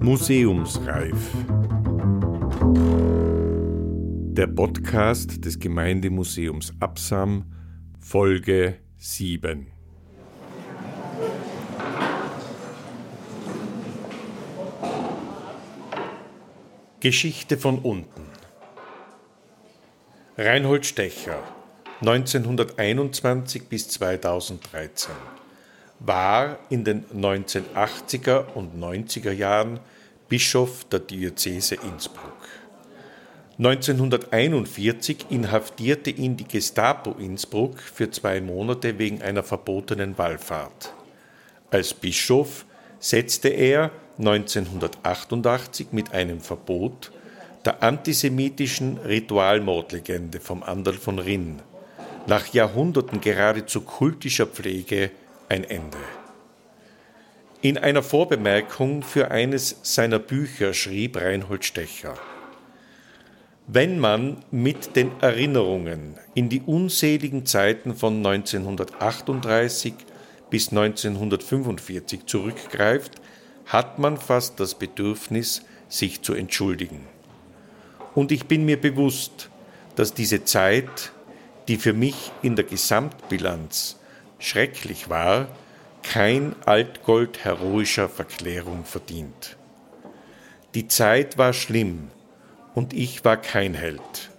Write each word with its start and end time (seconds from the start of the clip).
Museumsreif. 0.00 1.30
Der 4.34 4.46
Podcast 4.46 5.44
des 5.44 5.58
Gemeindemuseums 5.58 6.74
Absam, 6.80 7.44
Folge 7.98 8.78
7. 8.98 9.68
Geschichte 17.00 17.56
von 17.56 17.78
unten. 17.78 18.22
Reinhold 20.36 20.86
Stecher, 20.86 21.42
1921 22.00 23.68
bis 23.68 23.88
2013, 23.88 25.12
war 26.04 26.58
in 26.68 26.84
den 26.84 27.04
1980er 27.06 28.52
und 28.54 28.80
90er 28.80 29.32
Jahren 29.32 29.80
Bischof 30.28 30.84
der 30.84 31.00
Diözese 31.00 31.76
Innsbruck. 31.76 32.32
1941 33.58 35.26
inhaftierte 35.30 36.10
ihn 36.10 36.36
die 36.36 36.48
Gestapo 36.48 37.12
Innsbruck 37.12 37.80
für 37.80 38.10
zwei 38.10 38.40
Monate 38.40 38.98
wegen 38.98 39.22
einer 39.22 39.42
verbotenen 39.42 40.16
Wallfahrt. 40.18 40.92
Als 41.70 41.94
Bischof 41.94 42.64
setzte 42.98 43.48
er 43.48 43.90
1988 44.18 45.88
mit 45.92 46.12
einem 46.12 46.40
Verbot 46.40 47.12
der 47.64 47.82
antisemitischen 47.82 48.98
Ritualmordlegende 48.98 50.40
vom 50.40 50.62
Andal 50.62 50.94
von 50.94 51.18
Rinn 51.18 51.62
nach 52.26 52.52
Jahrhunderten 52.52 53.20
geradezu 53.20 53.80
kultischer 53.82 54.46
Pflege 54.46 55.10
ein 55.52 55.64
Ende. 55.64 55.98
In 57.60 57.76
einer 57.76 58.02
Vorbemerkung 58.02 59.02
für 59.02 59.30
eines 59.30 59.76
seiner 59.82 60.18
Bücher 60.18 60.72
schrieb 60.72 61.18
Reinhold 61.18 61.66
Stecher, 61.66 62.14
wenn 63.66 63.98
man 63.98 64.42
mit 64.50 64.96
den 64.96 65.12
Erinnerungen 65.20 66.16
in 66.34 66.48
die 66.48 66.62
unzähligen 66.62 67.44
Zeiten 67.44 67.94
von 67.94 68.16
1938 68.26 69.92
bis 70.48 70.70
1945 70.70 72.24
zurückgreift, 72.24 73.20
hat 73.66 73.98
man 73.98 74.16
fast 74.16 74.58
das 74.58 74.74
Bedürfnis, 74.74 75.62
sich 75.88 76.22
zu 76.22 76.32
entschuldigen. 76.32 77.06
Und 78.14 78.32
ich 78.32 78.46
bin 78.46 78.64
mir 78.64 78.80
bewusst, 78.80 79.50
dass 79.96 80.14
diese 80.14 80.44
Zeit, 80.44 81.12
die 81.68 81.76
für 81.76 81.92
mich 81.92 82.32
in 82.40 82.56
der 82.56 82.64
Gesamtbilanz 82.64 83.98
schrecklich 84.42 85.08
war, 85.08 85.48
kein 86.02 86.56
Altgold 86.66 87.44
heroischer 87.44 88.08
Verklärung 88.08 88.84
verdient. 88.84 89.56
Die 90.74 90.88
Zeit 90.88 91.38
war 91.38 91.52
schlimm 91.52 92.10
und 92.74 92.92
ich 92.92 93.24
war 93.24 93.36
kein 93.36 93.74
Held. 93.74 94.30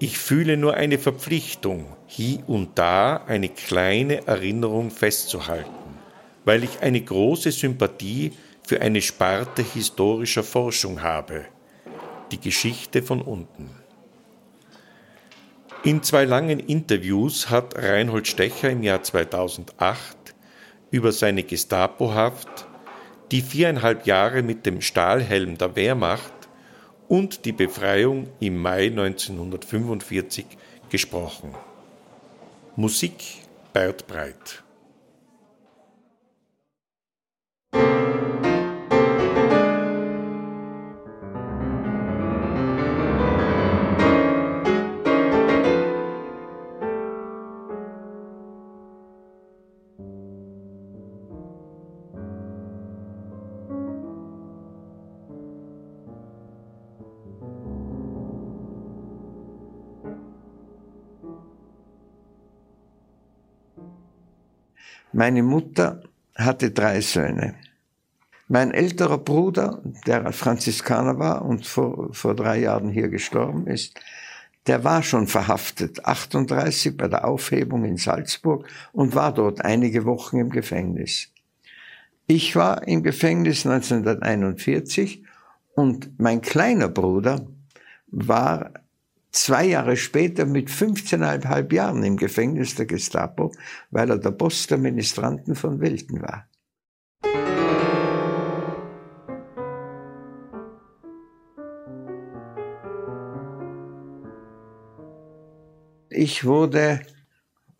Ich 0.00 0.18
fühle 0.18 0.56
nur 0.56 0.74
eine 0.74 0.98
Verpflichtung, 0.98 1.86
hier 2.06 2.46
und 2.48 2.78
da 2.78 3.18
eine 3.26 3.48
kleine 3.48 4.26
Erinnerung 4.26 4.90
festzuhalten, 4.90 5.70
weil 6.44 6.64
ich 6.64 6.80
eine 6.80 7.00
große 7.00 7.52
Sympathie 7.52 8.32
für 8.66 8.80
eine 8.80 9.00
Sparte 9.00 9.62
historischer 9.62 10.42
Forschung 10.42 11.00
habe, 11.00 11.44
die 12.32 12.40
Geschichte 12.40 13.02
von 13.02 13.22
unten. 13.22 13.83
In 15.84 16.02
zwei 16.02 16.24
langen 16.24 16.60
Interviews 16.60 17.50
hat 17.50 17.76
Reinhold 17.76 18.26
Stecher 18.26 18.70
im 18.70 18.82
Jahr 18.82 19.02
2008 19.02 20.16
über 20.90 21.12
seine 21.12 21.42
Gestapohaft, 21.42 22.66
die 23.30 23.42
viereinhalb 23.42 24.06
Jahre 24.06 24.42
mit 24.42 24.64
dem 24.64 24.80
Stahlhelm 24.80 25.58
der 25.58 25.76
Wehrmacht 25.76 26.32
und 27.06 27.44
die 27.44 27.52
Befreiung 27.52 28.28
im 28.40 28.56
Mai 28.62 28.86
1945 28.86 30.46
gesprochen. 30.88 31.54
Musik 32.76 33.22
Bert 33.74 34.06
Breit 34.06 34.63
Meine 65.16 65.44
Mutter 65.44 66.02
hatte 66.34 66.72
drei 66.72 67.00
Söhne. 67.00 67.54
Mein 68.48 68.72
älterer 68.72 69.18
Bruder, 69.18 69.80
der 70.08 70.32
Franziskaner 70.32 71.20
war 71.20 71.44
und 71.44 71.64
vor, 71.68 72.12
vor 72.12 72.34
drei 72.34 72.58
Jahren 72.58 72.88
hier 72.88 73.08
gestorben 73.08 73.68
ist, 73.68 73.94
der 74.66 74.82
war 74.82 75.04
schon 75.04 75.28
verhaftet, 75.28 76.04
38 76.04 76.96
bei 76.96 77.06
der 77.06 77.28
Aufhebung 77.28 77.84
in 77.84 77.96
Salzburg 77.96 78.66
und 78.92 79.14
war 79.14 79.32
dort 79.32 79.64
einige 79.64 80.04
Wochen 80.04 80.38
im 80.38 80.50
Gefängnis. 80.50 81.28
Ich 82.26 82.56
war 82.56 82.88
im 82.88 83.04
Gefängnis 83.04 83.64
1941 83.64 85.22
und 85.76 86.18
mein 86.18 86.40
kleiner 86.40 86.88
Bruder 86.88 87.46
war 88.08 88.72
zwei 89.34 89.66
Jahre 89.66 89.96
später 89.96 90.46
mit 90.46 90.70
15,5 90.70 91.72
Jahren 91.74 92.02
im 92.04 92.16
Gefängnis 92.16 92.74
der 92.76 92.86
Gestapo, 92.86 93.52
weil 93.90 94.10
er 94.10 94.18
der 94.18 94.30
Boss 94.30 94.66
der 94.66 94.78
Ministranten 94.78 95.54
von 95.54 95.80
Welten 95.80 96.22
war. 96.22 96.48
Ich 106.10 106.44
wurde 106.44 107.00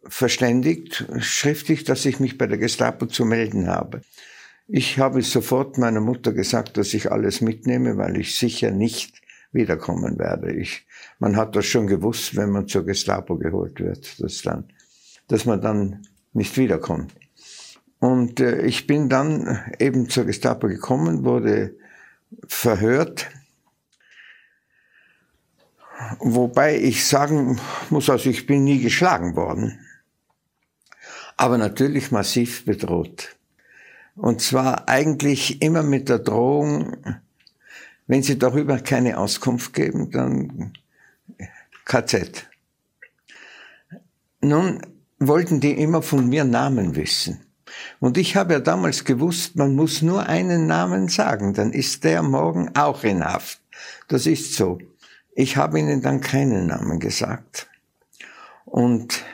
verständigt, 0.06 1.06
schriftlich, 1.21 1.84
dass 1.84 2.04
ich 2.04 2.19
mich 2.19 2.36
bei 2.36 2.47
der 2.47 2.59
Gestapo 2.59 3.06
zu 3.06 3.25
melden 3.25 3.69
habe. 3.69 4.03
Ich 4.66 4.98
habe 4.98 5.22
sofort 5.22 5.78
meiner 5.78 6.00
Mutter 6.00 6.32
gesagt, 6.32 6.76
dass 6.76 6.94
ich 6.94 7.12
alles 7.12 7.41
mitnehme, 7.41 7.97
weil 7.97 8.19
ich 8.19 8.36
sicher 8.36 8.71
nicht 8.71 9.23
wiederkommen 9.54 10.19
werde. 10.19 10.53
Ich, 10.53 10.87
man 11.19 11.37
hat 11.37 11.56
das 11.56 11.66
schon 11.66 11.87
gewusst, 11.87 12.37
wenn 12.37 12.50
man 12.50 12.69
zur 12.69 12.84
Gestapo 12.84 13.37
geholt 13.37 13.81
wird, 13.81 14.20
dass, 14.20 14.42
dann, 14.42 14.65
dass 15.28 15.44
man 15.44 15.60
dann 15.60 16.06
nicht 16.32 16.56
wiederkommt. 16.56 17.15
Und 18.00 18.41
äh, 18.41 18.62
ich 18.62 18.87
bin 18.87 19.09
dann 19.09 19.65
eben 19.78 20.09
zur 20.10 20.25
Gestapo 20.25 20.66
gekommen, 20.66 21.25
wurde 21.25 21.75
verhört, 22.47 23.31
wobei 26.19 26.76
ich 26.76 27.06
sagen 27.06 27.59
muss, 27.91 28.10
also 28.10 28.28
ich 28.28 28.47
bin 28.47 28.65
nie 28.65 28.81
geschlagen 28.81 29.36
worden, 29.36 29.78
aber 31.36 31.59
natürlich 31.59 32.10
massiv 32.10 32.65
bedroht. 32.65 33.36
Und 34.16 34.41
zwar 34.41 34.88
eigentlich 34.88 35.62
immer 35.62 35.82
mit 35.82 36.09
der 36.09 36.21
Drohung, 36.21 36.97
wenn 38.06 38.22
Sie 38.22 38.38
darüber 38.38 38.78
keine 38.78 39.19
Auskunft 39.19 39.72
geben, 39.72 40.10
dann 40.10 40.72
KZ. 41.84 42.47
Nun 44.41 44.81
wollten 45.19 45.60
die 45.60 45.72
immer 45.72 46.03
von 46.03 46.28
mir 46.28 46.44
Namen 46.44 46.97
wissen. 46.97 47.41
Und 48.01 48.18
ich 48.18 48.36
habe 48.36 48.54
ja 48.54 48.60
damals 48.60 49.04
gewusst, 49.04 49.56
man 49.56 49.74
muss 49.74 50.03
nur 50.03 50.27
einen 50.27 50.66
Namen 50.66 51.09
sagen, 51.09 51.54
dann 51.54 51.72
ist 51.72 52.04
der 52.04 52.22
morgen 52.22 52.71
auch 52.77 53.04
in 53.04 53.24
Haft. 53.24 53.60
Das 54.09 54.27
ist 54.27 54.54
so. 54.54 54.78
Ich 55.34 55.56
habe 55.56 55.78
ihnen 55.78 56.03
dann 56.03 56.21
keinen 56.21 56.66
Namen 56.66 57.01
gesagt. 57.01 57.68
Und 58.65 59.24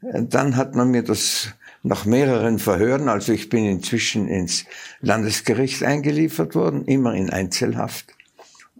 dann 0.00 0.56
hat 0.56 0.74
man 0.74 0.90
mir 0.90 1.02
das 1.02 1.48
nach 1.82 2.04
mehreren 2.04 2.58
Verhören, 2.58 3.08
also 3.08 3.32
ich 3.32 3.48
bin 3.48 3.64
inzwischen 3.64 4.28
ins 4.28 4.64
Landesgericht 5.00 5.82
eingeliefert 5.82 6.54
worden, 6.54 6.84
immer 6.84 7.14
in 7.14 7.30
Einzelhaft. 7.30 8.14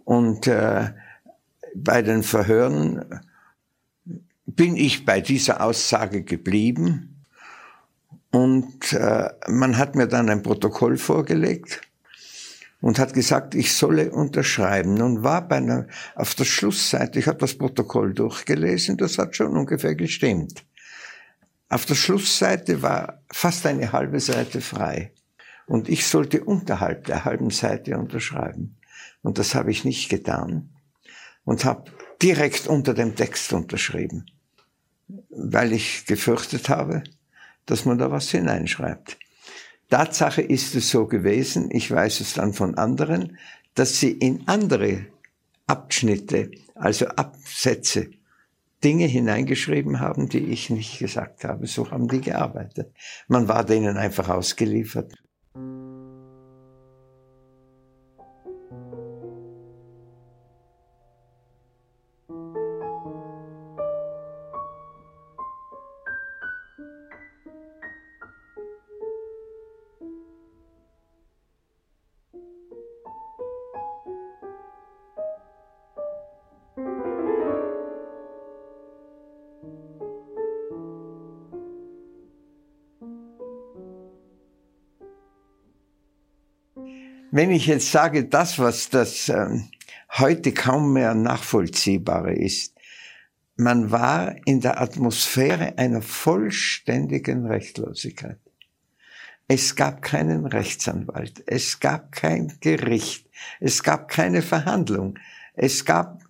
Und 0.05 0.47
äh, 0.47 0.91
bei 1.75 2.01
den 2.01 2.23
Verhören 2.23 3.21
bin 4.45 4.75
ich 4.75 5.05
bei 5.05 5.21
dieser 5.21 5.61
Aussage 5.61 6.23
geblieben. 6.23 7.23
Und 8.31 8.93
äh, 8.93 9.29
man 9.47 9.77
hat 9.77 9.95
mir 9.95 10.07
dann 10.07 10.29
ein 10.29 10.43
Protokoll 10.43 10.97
vorgelegt 10.97 11.81
und 12.81 12.97
hat 12.97 13.13
gesagt, 13.13 13.55
ich 13.55 13.73
solle 13.73 14.11
unterschreiben. 14.11 14.93
Nun 14.93 15.23
war 15.23 15.47
bei 15.47 15.57
einer, 15.57 15.87
auf 16.15 16.35
der 16.35 16.45
Schlussseite, 16.45 17.19
ich 17.19 17.27
habe 17.27 17.39
das 17.39 17.57
Protokoll 17.57 18.13
durchgelesen, 18.13 18.97
das 18.97 19.17
hat 19.17 19.35
schon 19.35 19.55
ungefähr 19.55 19.95
gestimmt. 19.95 20.63
Auf 21.71 21.85
der 21.85 21.95
Schlussseite 21.95 22.81
war 22.81 23.23
fast 23.31 23.65
eine 23.65 23.93
halbe 23.93 24.19
Seite 24.19 24.59
frei. 24.59 25.13
Und 25.67 25.87
ich 25.87 26.05
sollte 26.05 26.43
unterhalb 26.43 27.05
der 27.05 27.23
halben 27.23 27.49
Seite 27.49 27.97
unterschreiben. 27.97 28.75
Und 29.21 29.37
das 29.37 29.55
habe 29.55 29.71
ich 29.71 29.85
nicht 29.85 30.09
getan 30.09 30.69
und 31.45 31.63
habe 31.63 31.89
direkt 32.21 32.67
unter 32.67 32.93
dem 32.93 33.15
Text 33.15 33.53
unterschrieben, 33.53 34.25
weil 35.29 35.71
ich 35.71 36.05
gefürchtet 36.07 36.67
habe, 36.67 37.03
dass 37.65 37.85
man 37.85 37.97
da 37.97 38.11
was 38.11 38.29
hineinschreibt. 38.29 39.17
Tatsache 39.89 40.41
ist 40.41 40.75
es 40.75 40.89
so 40.89 41.07
gewesen, 41.07 41.69
ich 41.71 41.89
weiß 41.89 42.19
es 42.19 42.33
dann 42.33 42.51
von 42.53 42.77
anderen, 42.77 43.37
dass 43.75 43.97
sie 43.97 44.11
in 44.11 44.45
andere 44.45 45.05
Abschnitte, 45.67 46.51
also 46.75 47.07
Absätze, 47.07 48.09
Dinge 48.83 49.05
hineingeschrieben 49.05 49.99
haben, 49.99 50.29
die 50.29 50.45
ich 50.45 50.69
nicht 50.69 50.99
gesagt 50.99 51.43
habe. 51.43 51.67
So 51.67 51.91
haben 51.91 52.07
die 52.07 52.21
gearbeitet. 52.21 52.93
Man 53.27 53.47
war 53.47 53.63
denen 53.63 53.97
einfach 53.97 54.29
ausgeliefert. 54.29 55.13
Wenn 87.33 87.49
ich 87.51 87.67
jetzt 87.67 87.93
sage, 87.93 88.25
das, 88.25 88.59
was 88.59 88.89
das 88.89 89.29
äh, 89.29 89.61
heute 90.17 90.51
kaum 90.51 90.91
mehr 90.91 91.13
nachvollziehbare 91.13 92.33
ist, 92.33 92.75
man 93.55 93.89
war 93.89 94.35
in 94.45 94.59
der 94.59 94.81
Atmosphäre 94.81 95.77
einer 95.77 96.01
vollständigen 96.01 97.45
Rechtlosigkeit. 97.45 98.37
Es 99.47 99.77
gab 99.77 100.01
keinen 100.01 100.45
Rechtsanwalt, 100.45 101.41
es 101.45 101.79
gab 101.79 102.11
kein 102.11 102.57
Gericht, 102.59 103.29
es 103.61 103.81
gab 103.81 104.09
keine 104.09 104.41
Verhandlung, 104.41 105.17
es 105.53 105.85
gab, 105.85 106.23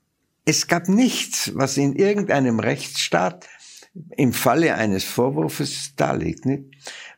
es 0.46 0.68
gab 0.68 0.88
nichts, 0.88 1.52
was 1.56 1.78
in 1.78 1.96
irgendeinem 1.96 2.60
Rechtsstaat 2.60 3.48
im 4.18 4.34
Falle 4.34 4.76
eines 4.76 5.04
Vorwurfs 5.04 5.94
da 5.96 6.14
liegt. 6.14 6.46
Nicht? 6.46 6.66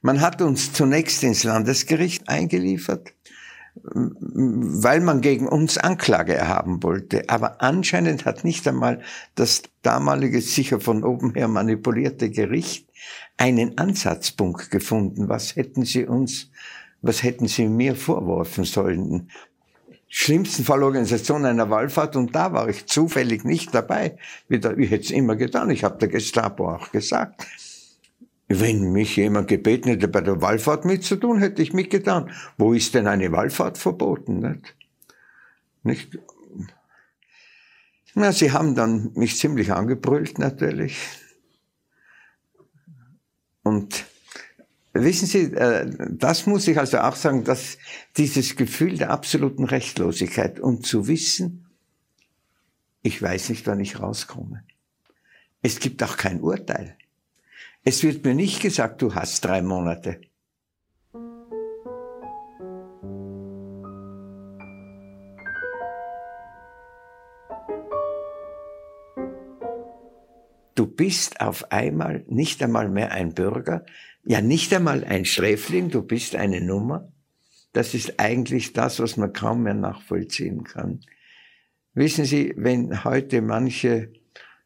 Man 0.02 0.22
hat 0.22 0.42
uns 0.42 0.72
zunächst 0.72 1.22
ins 1.24 1.44
Landesgericht 1.44 2.30
eingeliefert, 2.30 3.14
weil 3.84 5.02
man 5.02 5.22
gegen 5.22 5.48
uns 5.48 5.78
Anklage 5.78 6.34
erhaben 6.34 6.84
wollte. 6.84 7.24
Aber 7.28 7.62
anscheinend 7.62 8.26
hat 8.26 8.44
nicht 8.44 8.68
einmal 8.68 9.02
das 9.36 9.64
damalige, 9.82 10.42
sicher 10.42 10.80
von 10.80 11.04
oben 11.04 11.34
her 11.34 11.48
manipulierte 11.48 12.30
Gericht 12.30 12.88
einen 13.38 13.78
Ansatzpunkt 13.78 14.72
gefunden. 14.72 15.28
Was 15.28 15.56
hätten 15.56 15.84
sie 15.84 16.06
uns, 16.06 16.50
was 17.02 17.24
hätten 17.24 17.48
sie 17.48 17.68
mir 17.68 17.96
vorwerfen 17.96 18.64
sollen? 18.64 19.30
Schlimmsten 20.08 20.64
Fall 20.64 20.84
Organisation 20.84 21.44
einer 21.44 21.70
Wallfahrt 21.70 22.16
und 22.16 22.36
da 22.36 22.54
war 22.54 22.70
ich 22.70 22.86
zufällig 22.86 23.44
nicht 23.44 23.74
dabei. 23.74 24.18
Wie 24.48 24.56
ich 24.58 24.92
hätte 24.92 25.06
es 25.06 25.12
immer 25.12 25.36
getan. 25.36 25.72
Ich 25.72 25.84
habe 25.84 25.98
der 25.98 26.08
Gestapo 26.08 26.70
auch 26.72 26.92
gesagt. 26.92 27.48
Wenn 28.60 28.92
mich 28.92 29.16
jemand 29.16 29.48
gebeten 29.48 29.90
hätte, 29.90 30.08
bei 30.08 30.22
der 30.22 30.42
Wallfahrt 30.42 30.86
mitzutun, 30.86 31.40
hätte 31.40 31.64
ich 31.64 31.74
mitgetan. 31.74 32.30
Wo 32.58 32.74
ist 32.74 32.94
denn 32.94 33.08
eine 33.08 33.32
Wallfahrt 33.32 33.80
verboten? 33.80 34.40
Nicht? 34.40 34.76
nicht? 35.82 36.20
Na, 38.14 38.32
sie 38.32 38.52
haben 38.52 38.76
dann 38.76 39.12
mich 39.16 39.38
ziemlich 39.38 39.72
angebrüllt, 39.72 40.38
natürlich. 40.38 40.98
Und 43.64 44.06
wissen 44.92 45.26
Sie, 45.26 45.52
äh, 45.54 45.90
das 46.12 46.46
muss 46.46 46.68
ich 46.68 46.78
also 46.78 47.00
auch 47.00 47.16
sagen, 47.16 47.44
dass 47.44 47.80
dieses 48.18 48.56
Gefühl 48.56 48.98
der 48.98 49.10
absoluten 49.10 49.64
Rechtlosigkeit 49.64 50.60
und 50.60 50.86
zu 50.86 51.08
wissen, 51.08 51.66
ich 53.02 53.20
weiß 53.20 53.50
nicht, 53.50 53.66
wann 53.66 53.80
ich 53.80 54.00
rauskomme. 54.00 54.64
Es 55.64 55.80
gibt 55.80 56.04
auch 56.04 56.18
kein 56.18 56.42
Urteil. 56.42 56.98
Es 57.86 58.02
wird 58.02 58.24
mir 58.24 58.34
nicht 58.34 58.62
gesagt, 58.62 59.02
du 59.02 59.14
hast 59.14 59.44
drei 59.44 59.62
Monate. 59.62 60.22
Du 70.76 70.88
bist 70.88 71.42
auf 71.42 71.72
einmal 71.74 72.24
nicht 72.28 72.64
einmal 72.64 72.90
mehr 72.90 73.12
ein 73.12 73.34
Bürger, 73.34 73.86
ja 74.24 74.40
nicht 74.40 74.74
einmal 74.74 75.04
ein 75.04 75.26
Sträfling, 75.26 75.90
du 75.90 76.04
bist 76.04 76.36
eine 76.36 76.62
Nummer. 76.62 77.12
Das 77.74 77.94
ist 77.94 78.18
eigentlich 78.18 78.72
das, 78.72 79.02
was 79.02 79.18
man 79.18 79.34
kaum 79.34 79.64
mehr 79.64 79.74
nachvollziehen 79.74 80.64
kann. 80.64 81.02
Wissen 81.94 82.24
Sie, 82.24 82.54
wenn 82.56 83.04
heute 83.04 83.42
manche 83.42 84.14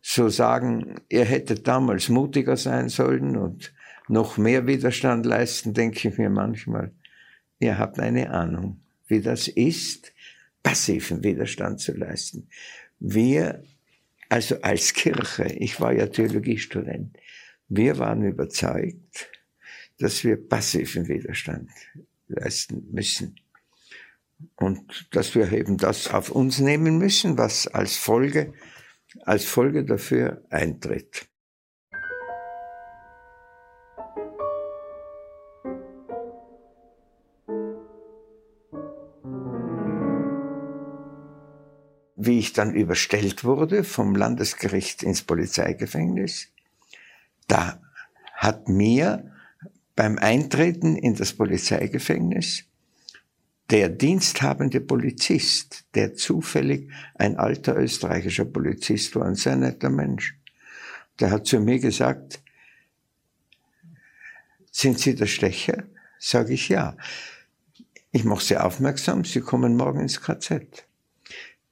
so 0.10 0.30
sagen, 0.30 1.02
ihr 1.10 1.26
hättet 1.26 1.68
damals 1.68 2.08
mutiger 2.08 2.56
sein 2.56 2.88
sollen 2.88 3.36
und 3.36 3.74
noch 4.08 4.38
mehr 4.38 4.66
Widerstand 4.66 5.26
leisten, 5.26 5.74
denke 5.74 6.08
ich 6.08 6.18
mir 6.18 6.30
manchmal, 6.30 6.94
ihr 7.60 7.78
habt 7.78 8.00
eine 8.00 8.30
Ahnung, 8.30 8.80
wie 9.08 9.20
das 9.20 9.50
ist, 9.50 10.14
passiven 10.64 11.26
Widerstand 11.26 11.82
zu 11.82 11.92
leisten. 11.92 12.48
Wir, 13.00 13.66
also 14.30 14.62
als 14.62 14.94
Kirche, 14.94 15.44
ich 15.44 15.82
war 15.82 15.92
ja 15.92 16.08
Theologiestudent, 16.08 17.18
wir 17.68 17.98
waren 17.98 18.24
überzeugt, 18.24 19.30
dass 20.00 20.24
wir 20.24 20.38
passiven 20.38 21.10
Widerstand 21.10 21.70
leisten 22.30 22.88
müssen. 22.94 23.36
Und 24.56 25.10
dass 25.12 25.36
wir 25.36 25.52
eben 25.52 25.76
das 25.76 26.08
auf 26.08 26.30
uns 26.30 26.60
nehmen 26.60 26.98
müssen, 26.98 27.38
was 27.38 27.68
als 27.68 27.98
Folge 27.98 28.54
als 29.24 29.46
Folge 29.46 29.86
dafür 29.86 30.44
eintritt. 30.50 31.28
Wie 42.16 42.40
ich 42.40 42.52
dann 42.52 42.74
überstellt 42.74 43.44
wurde 43.44 43.84
vom 43.84 44.16
Landesgericht 44.16 45.04
ins 45.04 45.22
Polizeigefängnis, 45.22 46.52
da 47.48 47.80
hat 48.34 48.68
mir 48.68 49.32
beim 49.96 50.18
Eintreten 50.18 50.96
in 50.96 51.16
das 51.16 51.34
Polizeigefängnis 51.34 52.66
der 53.70 53.90
diensthabende 53.90 54.80
Polizist, 54.80 55.86
der 55.94 56.16
zufällig 56.16 56.90
ein 57.16 57.38
alter 57.38 57.78
österreichischer 57.78 58.46
Polizist 58.46 59.16
war, 59.16 59.26
ein 59.26 59.36
sehr 59.36 59.56
netter 59.56 59.90
Mensch, 59.90 60.38
der 61.20 61.32
hat 61.32 61.48
zu 61.48 61.60
mir 61.60 61.80
gesagt, 61.80 62.42
sind 64.72 65.00
Sie 65.00 65.16
der 65.16 65.26
Stecher? 65.26 65.84
Sage 66.20 66.54
ich 66.54 66.70
ja. 66.70 66.96
Ich 68.12 68.24
mache 68.24 68.44
Sie 68.44 68.58
aufmerksam, 68.58 69.26
Sie 69.26 69.42
kommen 69.42 69.76
morgen 69.76 70.02
ins 70.02 70.22
KZ. 70.22 70.86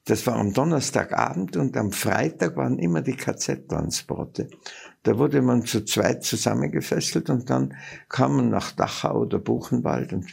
Das 0.06 0.28
war 0.28 0.36
am 0.36 0.54
Donnerstagabend 0.54 1.56
und 1.58 1.78
am 1.78 1.92
Freitag 1.92 2.58
waren 2.58 2.78
immer 2.78 3.02
die 3.02 3.16
KZ-Transporte. 3.16 4.50
Da 5.02 5.18
wurde 5.18 5.42
man 5.42 5.66
zu 5.66 5.84
zweit 5.86 6.24
zusammengefesselt 6.24 7.30
und 7.30 7.50
dann 7.50 7.76
kam 8.10 8.36
man 8.36 8.50
nach 8.50 8.72
Dachau 8.72 9.22
oder 9.22 9.40
Buchenwald 9.40 10.14
und 10.14 10.28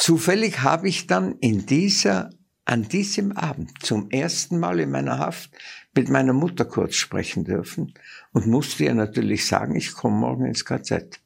Zufällig 0.00 0.62
habe 0.62 0.88
ich 0.88 1.08
dann 1.08 1.34
in 1.40 1.66
dieser, 1.66 2.30
an 2.64 2.88
diesem 2.88 3.32
Abend 3.32 3.70
zum 3.82 4.08
ersten 4.08 4.58
Mal 4.58 4.80
in 4.80 4.90
meiner 4.90 5.18
Haft 5.18 5.50
mit 5.94 6.08
meiner 6.08 6.32
Mutter 6.32 6.64
kurz 6.64 6.94
sprechen 6.94 7.44
dürfen 7.44 7.92
und 8.32 8.46
musste 8.46 8.84
ihr 8.84 8.94
natürlich 8.94 9.46
sagen, 9.46 9.76
ich 9.76 9.92
komme 9.92 10.16
morgen 10.16 10.46
ins 10.46 10.64
KZ. 10.64 11.20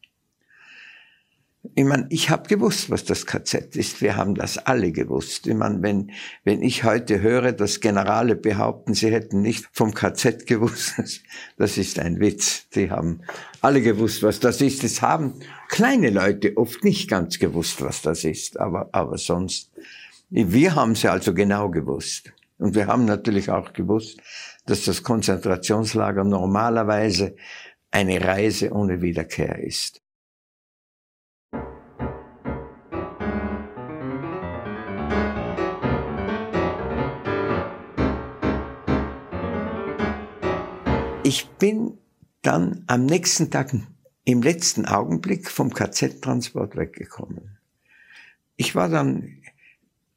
Ich 1.74 1.84
meine, 1.84 2.06
ich 2.10 2.28
habe 2.28 2.46
gewusst, 2.46 2.90
was 2.90 3.04
das 3.04 3.24
KZ 3.24 3.74
ist. 3.74 4.02
Wir 4.02 4.16
haben 4.16 4.34
das 4.34 4.58
alle 4.58 4.92
gewusst. 4.92 5.46
Ich 5.46 5.54
meine, 5.54 5.80
wenn, 5.82 6.10
wenn 6.44 6.62
ich 6.62 6.84
heute 6.84 7.22
höre, 7.22 7.52
dass 7.52 7.80
Generale 7.80 8.36
behaupten, 8.36 8.92
sie 8.92 9.10
hätten 9.10 9.40
nicht 9.40 9.66
vom 9.72 9.94
KZ 9.94 10.46
gewusst, 10.46 10.94
das 11.56 11.78
ist 11.78 11.98
ein 11.98 12.20
Witz. 12.20 12.68
Die 12.74 12.90
haben 12.90 13.22
alle 13.62 13.80
gewusst, 13.80 14.22
was 14.22 14.40
das 14.40 14.60
ist. 14.60 14.84
Es 14.84 15.00
haben 15.00 15.40
kleine 15.68 16.10
Leute 16.10 16.54
oft 16.58 16.84
nicht 16.84 17.08
ganz 17.08 17.38
gewusst, 17.38 17.80
was 17.80 18.02
das 18.02 18.24
ist. 18.24 18.60
Aber, 18.60 18.90
aber 18.92 19.16
sonst, 19.16 19.70
wir 20.28 20.74
haben 20.74 20.94
sie 20.94 21.08
also 21.08 21.32
genau 21.32 21.70
gewusst. 21.70 22.34
Und 22.58 22.74
wir 22.74 22.88
haben 22.88 23.06
natürlich 23.06 23.50
auch 23.50 23.72
gewusst, 23.72 24.20
dass 24.66 24.84
das 24.84 25.02
Konzentrationslager 25.02 26.24
normalerweise 26.24 27.36
eine 27.90 28.22
Reise 28.22 28.70
ohne 28.70 29.00
Wiederkehr 29.00 29.58
ist. 29.58 30.03
Ich 41.26 41.48
bin 41.58 41.96
dann 42.42 42.84
am 42.86 43.06
nächsten 43.06 43.50
Tag 43.50 43.74
im 44.26 44.42
letzten 44.42 44.84
Augenblick 44.84 45.50
vom 45.50 45.72
KZ-Transport 45.72 46.76
weggekommen. 46.76 47.56
Ich 48.56 48.74
war 48.74 48.90
dann 48.90 49.38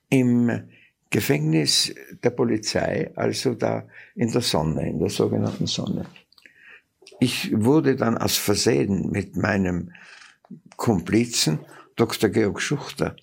im 0.10 0.68
Gefängnis 1.10 1.96
der 2.22 2.32
Polizei, 2.32 3.12
also 3.16 3.54
da 3.54 3.88
in 4.16 4.34
der 4.34 4.42
Sonne, 4.42 4.90
in 4.90 5.00
der 5.00 5.10
sogenannten 5.10 5.66
Sonne. 5.66 6.08
Ich 7.22 7.54
wurde 7.56 7.96
dann 7.96 8.18
aus 8.18 8.36
Versehen 8.36 9.10
mit 9.10 9.38
meinem 9.38 9.94
Komplizen, 10.76 11.60
Dr. 11.96 12.30
Georg 12.30 12.62
Schuchter, 12.62 13.16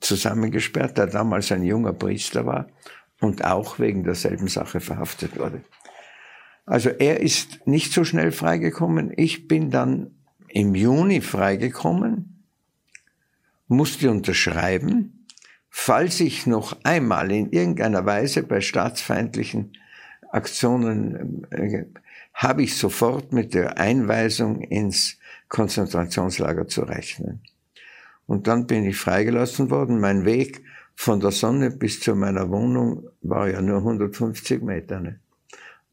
zusammengesperrt, 0.00 0.98
der 0.98 1.06
damals 1.06 1.52
ein 1.52 1.62
junger 1.62 1.92
Priester 1.92 2.46
war 2.46 2.66
und 3.20 3.44
auch 3.44 3.78
wegen 3.78 4.02
derselben 4.02 4.48
Sache 4.48 4.80
verhaftet 4.80 5.38
wurde. 5.38 5.62
Also 6.66 6.90
er 6.90 7.20
ist 7.20 7.66
nicht 7.66 7.92
so 7.92 8.04
schnell 8.04 8.32
freigekommen. 8.32 9.12
Ich 9.16 9.48
bin 9.48 9.70
dann 9.70 10.12
im 10.48 10.74
Juni 10.74 11.20
freigekommen, 11.20 12.44
musste 13.68 14.10
unterschreiben, 14.10 15.26
falls 15.68 16.20
ich 16.20 16.46
noch 16.46 16.76
einmal 16.82 17.30
in 17.30 17.50
irgendeiner 17.50 18.04
Weise 18.04 18.42
bei 18.42 18.60
staatsfeindlichen 18.60 19.72
Aktionen 20.30 21.44
äh, 21.50 21.86
habe 22.34 22.62
ich 22.62 22.76
sofort 22.76 23.32
mit 23.32 23.54
der 23.54 23.78
Einweisung 23.78 24.62
ins 24.62 25.18
Konzentrationslager 25.48 26.66
zu 26.68 26.82
rechnen. 26.82 27.42
Und 28.26 28.46
dann 28.46 28.66
bin 28.66 28.84
ich 28.84 28.96
freigelassen 28.96 29.70
worden. 29.70 30.00
Mein 30.00 30.24
Weg 30.24 30.62
von 30.94 31.20
der 31.20 31.32
Sonne 31.32 31.70
bis 31.70 32.00
zu 32.00 32.14
meiner 32.14 32.48
Wohnung 32.50 33.08
war 33.22 33.48
ja 33.48 33.60
nur 33.60 33.78
150 33.78 34.62
Meter. 34.62 35.00
Ne? 35.00 35.19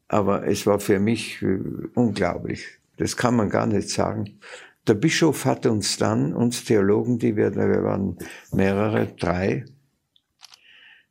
Aber 0.08 0.46
es 0.46 0.66
war 0.66 0.80
für 0.80 0.98
mich 0.98 1.42
äh, 1.42 1.58
unglaublich. 1.94 2.66
Das 2.96 3.16
kann 3.16 3.36
man 3.36 3.50
gar 3.50 3.66
nicht 3.66 3.90
sagen. 3.90 4.40
Der 4.86 4.94
Bischof 4.94 5.44
hat 5.44 5.66
uns 5.66 5.98
dann, 5.98 6.34
uns 6.34 6.64
Theologen, 6.64 7.18
die 7.18 7.36
wir, 7.36 7.54
wir 7.54 7.82
waren 7.84 8.16
mehrere, 8.52 9.06
drei, 9.06 9.66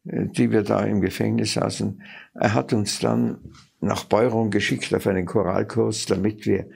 äh, 0.06 0.26
die 0.26 0.52
wir 0.52 0.64
da 0.64 0.84
im 0.84 1.02
Gefängnis 1.02 1.54
saßen, 1.54 2.02
er 2.34 2.54
hat 2.54 2.74
uns 2.74 3.00
dann 3.00 3.54
nach 3.80 4.06
Beuron 4.06 4.50
geschickt 4.50 4.94
auf 4.94 5.06
einen 5.06 5.26
Choralkurs, 5.26 6.08
damit 6.08 6.46
wir, 6.46 6.68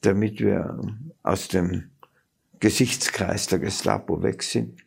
damit 0.00 0.40
wir 0.40 0.78
aus 1.22 1.48
dem 1.48 1.90
Gesichtskreis 2.60 3.48
der 3.48 3.58
Gestapo 3.58 4.22
weg 4.22 4.42
sind. 4.42 4.85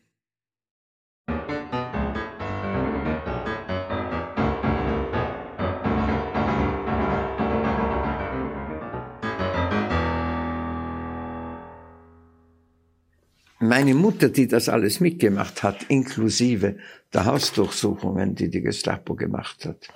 Meine 13.70 13.94
Mutter, 13.94 14.30
die 14.30 14.48
das 14.48 14.68
alles 14.68 14.98
mitgemacht 14.98 15.62
hat, 15.62 15.84
inklusive 15.84 16.78
der 17.14 17.24
Hausdurchsuchungen, 17.24 18.34
die 18.34 18.50
die 18.50 18.62
Gestapo 18.62 19.14
gemacht 19.14 19.64
hat. 19.64 19.86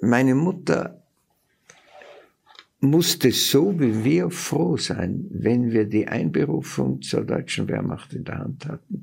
Meine 0.00 0.36
Mutter 0.36 1.02
musste 2.78 3.32
so 3.32 3.80
wie 3.80 4.04
wir 4.04 4.30
froh 4.30 4.76
sein, 4.76 5.26
wenn 5.30 5.72
wir 5.72 5.86
die 5.86 6.06
Einberufung 6.06 7.02
zur 7.02 7.24
deutschen 7.24 7.66
Wehrmacht 7.66 8.12
in 8.12 8.22
der 8.22 8.38
Hand 8.38 8.66
hatten. 8.66 9.02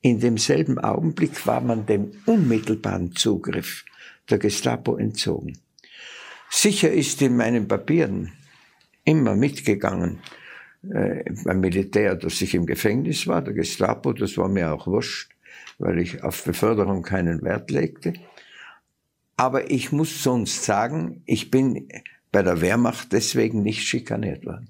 In 0.00 0.20
demselben 0.20 0.78
Augenblick 0.78 1.44
war 1.48 1.60
man 1.60 1.86
dem 1.86 2.12
unmittelbaren 2.24 3.16
Zugriff 3.16 3.84
der 4.30 4.38
Gestapo 4.38 4.96
entzogen. 4.96 5.58
Sicher 6.50 6.92
ist 6.92 7.20
in 7.20 7.36
meinen 7.36 7.66
Papieren 7.66 8.30
immer 9.02 9.34
mitgegangen, 9.34 10.20
äh, 10.92 11.24
beim 11.44 11.60
Militär, 11.60 12.16
dass 12.16 12.40
ich 12.40 12.54
im 12.54 12.66
Gefängnis 12.66 13.26
war, 13.26 13.42
der 13.42 13.54
Gestapo, 13.54 14.12
das 14.12 14.36
war 14.36 14.48
mir 14.48 14.72
auch 14.72 14.86
wurscht, 14.86 15.30
weil 15.78 15.98
ich 15.98 16.22
auf 16.22 16.44
Beförderung 16.44 17.02
keinen 17.02 17.42
Wert 17.42 17.70
legte. 17.70 18.14
Aber 19.36 19.70
ich 19.70 19.92
muss 19.92 20.22
sonst 20.22 20.64
sagen, 20.64 21.22
ich 21.26 21.50
bin 21.50 21.88
bei 22.30 22.42
der 22.42 22.60
Wehrmacht 22.60 23.12
deswegen 23.12 23.62
nicht 23.62 23.82
schikaniert 23.82 24.44
worden. 24.44 24.68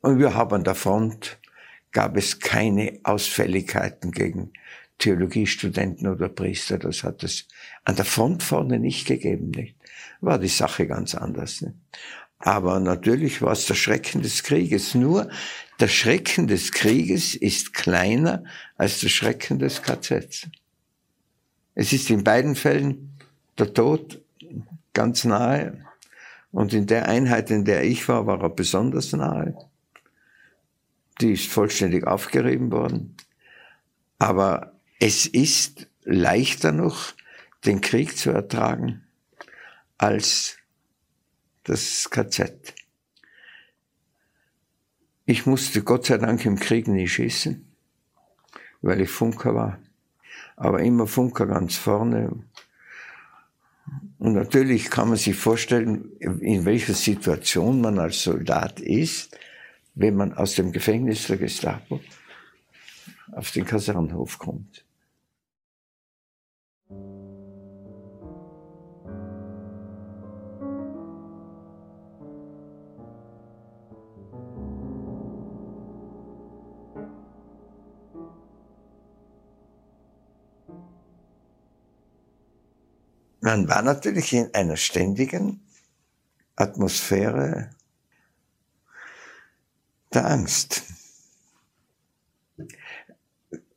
Und 0.00 0.18
wir 0.18 0.34
haben 0.34 0.54
an 0.54 0.64
der 0.64 0.74
Front 0.74 1.38
gab 1.92 2.16
es 2.16 2.38
keine 2.38 3.00
Ausfälligkeiten 3.02 4.12
gegen 4.12 4.52
Theologiestudenten 4.98 6.06
oder 6.08 6.28
Priester. 6.28 6.78
Das 6.78 7.02
hat 7.02 7.22
es 7.22 7.48
an 7.84 7.96
der 7.96 8.04
Front 8.04 8.42
vorne 8.42 8.78
nicht 8.78 9.06
gegeben, 9.06 9.50
nicht? 9.50 9.76
War 10.20 10.38
die 10.38 10.48
Sache 10.48 10.86
ganz 10.86 11.14
anders. 11.14 11.62
Nicht? 11.62 11.74
Aber 12.38 12.78
natürlich 12.80 13.42
war 13.42 13.52
es 13.52 13.66
der 13.66 13.74
Schrecken 13.74 14.22
des 14.22 14.42
Krieges. 14.42 14.94
Nur 14.94 15.28
der 15.80 15.88
Schrecken 15.88 16.46
des 16.46 16.72
Krieges 16.72 17.34
ist 17.34 17.74
kleiner 17.74 18.44
als 18.76 19.00
der 19.00 19.08
Schrecken 19.08 19.58
des 19.58 19.82
KZ. 19.82 20.48
Es 21.74 21.92
ist 21.92 22.10
in 22.10 22.24
beiden 22.24 22.56
Fällen 22.56 23.16
der 23.58 23.72
Tod 23.72 24.20
ganz 24.92 25.24
nahe. 25.24 25.84
Und 26.50 26.72
in 26.72 26.86
der 26.86 27.08
Einheit, 27.08 27.50
in 27.50 27.64
der 27.64 27.84
ich 27.84 28.08
war, 28.08 28.26
war 28.26 28.42
er 28.42 28.50
besonders 28.50 29.12
nahe. 29.12 29.54
Die 31.20 31.32
ist 31.32 31.46
vollständig 31.46 32.06
aufgerieben 32.06 32.72
worden. 32.72 33.16
Aber 34.18 34.72
es 34.98 35.26
ist 35.26 35.88
leichter 36.04 36.72
noch, 36.72 37.14
den 37.64 37.80
Krieg 37.80 38.16
zu 38.16 38.30
ertragen, 38.30 39.04
als 39.98 40.57
das 41.68 42.08
KZ. 42.10 42.74
Ich 45.26 45.44
musste 45.44 45.82
Gott 45.82 46.06
sei 46.06 46.16
Dank 46.16 46.44
im 46.46 46.58
Krieg 46.58 46.88
nie 46.88 47.06
schießen, 47.06 47.64
weil 48.80 49.02
ich 49.02 49.10
Funker 49.10 49.54
war. 49.54 49.78
Aber 50.56 50.80
immer 50.80 51.06
Funker 51.06 51.46
ganz 51.46 51.76
vorne. 51.76 52.32
Und 54.18 54.32
natürlich 54.32 54.90
kann 54.90 55.08
man 55.08 55.18
sich 55.18 55.36
vorstellen, 55.36 56.12
in 56.18 56.64
welcher 56.64 56.94
Situation 56.94 57.80
man 57.80 57.98
als 57.98 58.22
Soldat 58.22 58.80
ist, 58.80 59.36
wenn 59.94 60.16
man 60.16 60.32
aus 60.32 60.54
dem 60.54 60.72
Gefängnis 60.72 61.26
der 61.26 61.36
Gestapo 61.36 62.00
auf 63.32 63.50
den 63.50 63.66
Kasernhof 63.66 64.38
kommt. 64.38 64.84
Man 83.48 83.66
war 83.66 83.80
natürlich 83.80 84.34
in 84.34 84.52
einer 84.52 84.76
ständigen 84.76 85.62
Atmosphäre 86.54 87.70
der 90.12 90.26
Angst. 90.26 90.82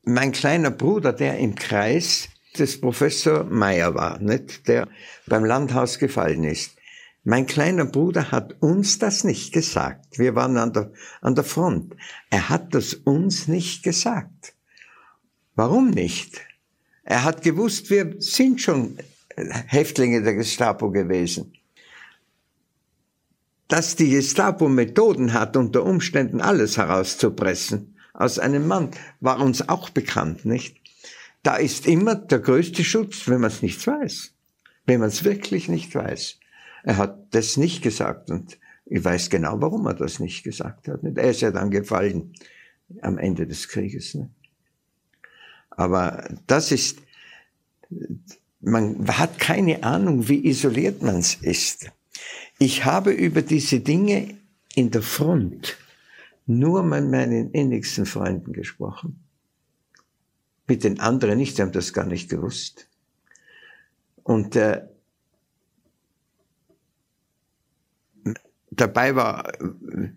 Mein 0.03 0.33
kleiner 0.33 0.71
Bruder, 0.71 1.13
der 1.13 1.37
im 1.37 1.55
Kreis 1.55 2.27
des 2.59 2.81
Professor 2.81 3.45
Meyer 3.45 3.95
war, 3.95 4.19
nicht, 4.19 4.67
der 4.67 4.89
beim 5.25 5.45
Landhaus 5.45 5.99
gefallen 5.99 6.43
ist, 6.43 6.75
mein 7.23 7.47
kleiner 7.47 7.85
Bruder 7.85 8.29
hat 8.29 8.61
uns 8.61 8.99
das 8.99 9.23
nicht 9.23 9.53
gesagt. 9.53 10.19
Wir 10.19 10.35
waren 10.35 10.57
an 10.57 10.73
der, 10.73 10.91
an 11.21 11.35
der 11.35 11.45
Front. 11.45 11.95
Er 12.29 12.49
hat 12.49 12.75
das 12.75 12.93
uns 12.93 13.47
nicht 13.47 13.83
gesagt. 13.83 14.53
Warum 15.55 15.91
nicht? 15.91 16.41
Er 17.03 17.23
hat 17.23 17.41
gewusst, 17.41 17.89
wir 17.89 18.15
sind 18.19 18.59
schon 18.59 18.97
Häftlinge 19.37 20.21
der 20.21 20.35
Gestapo 20.35 20.91
gewesen. 20.91 21.53
Dass 23.67 23.95
die 23.95 24.09
Gestapo 24.09 24.67
Methoden 24.67 25.33
hat, 25.33 25.55
unter 25.55 25.83
Umständen 25.83 26.41
alles 26.41 26.77
herauszupressen 26.77 27.95
aus 28.13 28.37
einem 28.37 28.67
Mann, 28.67 28.91
war 29.21 29.39
uns 29.39 29.67
auch 29.69 29.89
bekannt, 29.89 30.45
nicht? 30.45 30.77
Da 31.43 31.55
ist 31.55 31.87
immer 31.87 32.15
der 32.15 32.39
größte 32.39 32.83
Schutz, 32.83 33.27
wenn 33.27 33.41
man 33.41 33.49
es 33.49 33.61
nicht 33.61 33.85
weiß. 33.85 34.33
Wenn 34.85 34.99
man 34.99 35.09
es 35.09 35.23
wirklich 35.23 35.69
nicht 35.69 35.95
weiß. 35.95 36.39
Er 36.83 36.97
hat 36.97 37.33
das 37.33 37.57
nicht 37.57 37.81
gesagt 37.81 38.29
und 38.29 38.59
ich 38.85 39.03
weiß 39.03 39.29
genau, 39.29 39.61
warum 39.61 39.85
er 39.87 39.93
das 39.93 40.19
nicht 40.19 40.43
gesagt 40.43 40.87
hat. 40.87 41.01
Er 41.03 41.29
ist 41.29 41.41
ja 41.41 41.51
dann 41.51 41.71
gefallen 41.71 42.33
am 43.01 43.17
Ende 43.17 43.47
des 43.47 43.69
Krieges. 43.69 44.17
Aber 45.69 46.27
das 46.47 46.71
ist, 46.71 46.99
man 48.61 49.07
hat 49.07 49.39
keine 49.39 49.83
Ahnung, 49.83 50.27
wie 50.27 50.45
isoliert 50.45 51.01
man 51.01 51.17
ist. 51.19 51.91
Ich 52.59 52.85
habe 52.85 53.11
über 53.11 53.41
diese 53.41 53.79
Dinge 53.79 54.37
in 54.75 54.91
der 54.91 55.01
Front 55.01 55.77
nur 56.45 56.83
mit 56.83 57.09
meinen 57.09 57.51
innigsten 57.51 58.05
Freunden 58.05 58.53
gesprochen. 58.53 59.23
Mit 60.67 60.83
den 60.83 60.99
anderen 60.99 61.37
nicht, 61.37 61.57
die 61.57 61.63
haben 61.63 61.71
das 61.71 61.93
gar 61.93 62.05
nicht 62.05 62.29
gewusst. 62.29 62.87
Und 64.23 64.55
äh, 64.55 64.83
dabei 68.69 69.15
war, 69.15 69.51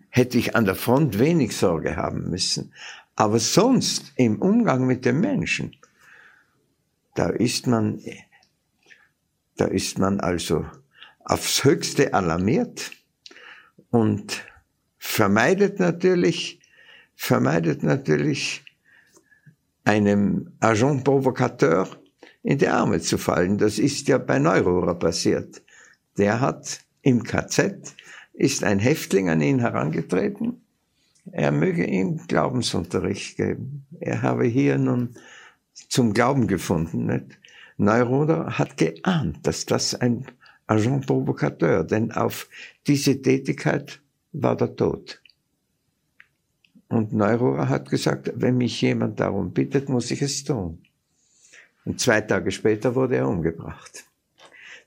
hätte 0.09 0.37
ich 0.37 0.55
an 0.55 0.65
der 0.65 0.75
Front 0.75 1.19
wenig 1.19 1.55
Sorge 1.55 1.95
haben 1.95 2.29
müssen. 2.29 2.73
Aber 3.15 3.39
sonst 3.39 4.13
im 4.15 4.41
Umgang 4.41 4.85
mit 4.85 5.05
den 5.05 5.19
Menschen, 5.19 5.75
da 7.15 7.29
ist 7.29 7.65
man, 7.65 8.01
da 9.57 9.65
ist 9.65 9.97
man 9.99 10.19
also 10.19 10.65
aufs 11.23 11.63
Höchste 11.63 12.13
alarmiert 12.13 12.91
und 13.89 14.45
vermeidet 14.97 15.79
natürlich, 15.79 16.59
vermeidet 17.15 17.83
natürlich 17.83 18.63
einem 19.83 20.51
Agent 20.59 21.03
Provocateur 21.03 21.87
in 22.43 22.57
die 22.57 22.67
Arme 22.67 22.99
zu 22.99 23.17
fallen. 23.17 23.57
Das 23.57 23.79
ist 23.79 24.07
ja 24.07 24.17
bei 24.17 24.39
Neururer 24.39 24.95
passiert. 24.95 25.63
Der 26.17 26.41
hat 26.41 26.79
im 27.01 27.23
KZ, 27.23 27.95
ist 28.33 28.63
ein 28.63 28.79
Häftling 28.79 29.29
an 29.29 29.41
ihn 29.41 29.59
herangetreten, 29.59 30.61
er 31.31 31.51
möge 31.51 31.85
ihm 31.85 32.27
Glaubensunterricht 32.27 33.37
geben. 33.37 33.85
Er 33.99 34.21
habe 34.21 34.45
hier 34.45 34.77
nun 34.77 35.15
zum 35.89 36.13
Glauben 36.13 36.47
gefunden. 36.47 37.07
Nicht? 37.07 37.39
Neururer 37.77 38.57
hat 38.57 38.77
geahnt, 38.77 39.45
dass 39.45 39.65
das 39.65 39.95
ein 39.95 40.25
Agent 40.67 41.05
Provocateur, 41.05 41.83
denn 41.83 42.11
auf 42.11 42.47
diese 42.87 43.21
Tätigkeit 43.21 44.01
war 44.31 44.55
der 44.55 44.75
Tod. 44.75 45.21
Und 46.87 47.13
Neururer 47.13 47.69
hat 47.69 47.89
gesagt, 47.89 48.31
wenn 48.35 48.57
mich 48.57 48.81
jemand 48.81 49.19
darum 49.19 49.51
bittet, 49.51 49.89
muss 49.89 50.11
ich 50.11 50.21
es 50.21 50.43
tun. 50.43 50.79
Und 51.83 51.99
zwei 51.99 52.21
Tage 52.21 52.51
später 52.51 52.95
wurde 52.95 53.17
er 53.17 53.27
umgebracht. 53.27 54.05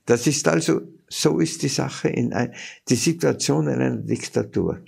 Das 0.05 0.27
ist 0.27 0.47
also, 0.47 0.81
so 1.07 1.39
ist 1.39 1.61
die 1.61 1.69
Sache 1.69 2.09
in 2.09 2.33
ein, 2.33 2.53
die 2.87 2.95
Situation 2.95 3.67
in 3.67 3.75
einer 3.75 3.95
Diktatur. 3.97 4.81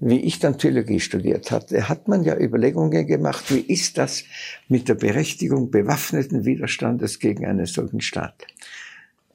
Wie 0.00 0.20
ich 0.20 0.38
dann 0.38 0.58
Theologie 0.58 1.00
studiert 1.00 1.50
hatte, 1.50 1.88
hat 1.88 2.08
man 2.08 2.22
ja 2.22 2.38
Überlegungen 2.38 3.06
gemacht, 3.06 3.52
wie 3.52 3.60
ist 3.60 3.98
das 3.98 4.24
mit 4.68 4.88
der 4.88 4.94
Berechtigung 4.94 5.70
bewaffneten 5.70 6.44
Widerstandes 6.44 7.18
gegen 7.18 7.46
einen 7.46 7.66
solchen 7.66 8.00
Staat. 8.00 8.46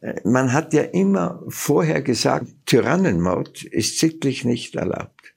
Äh, 0.01 0.21
man 0.23 0.53
hat 0.53 0.73
ja 0.73 0.83
immer 0.83 1.43
vorher 1.47 2.01
gesagt, 2.01 2.47
Tyrannenmord 2.65 3.63
ist 3.63 3.99
sittlich 3.99 4.45
nicht 4.45 4.75
erlaubt. 4.75 5.33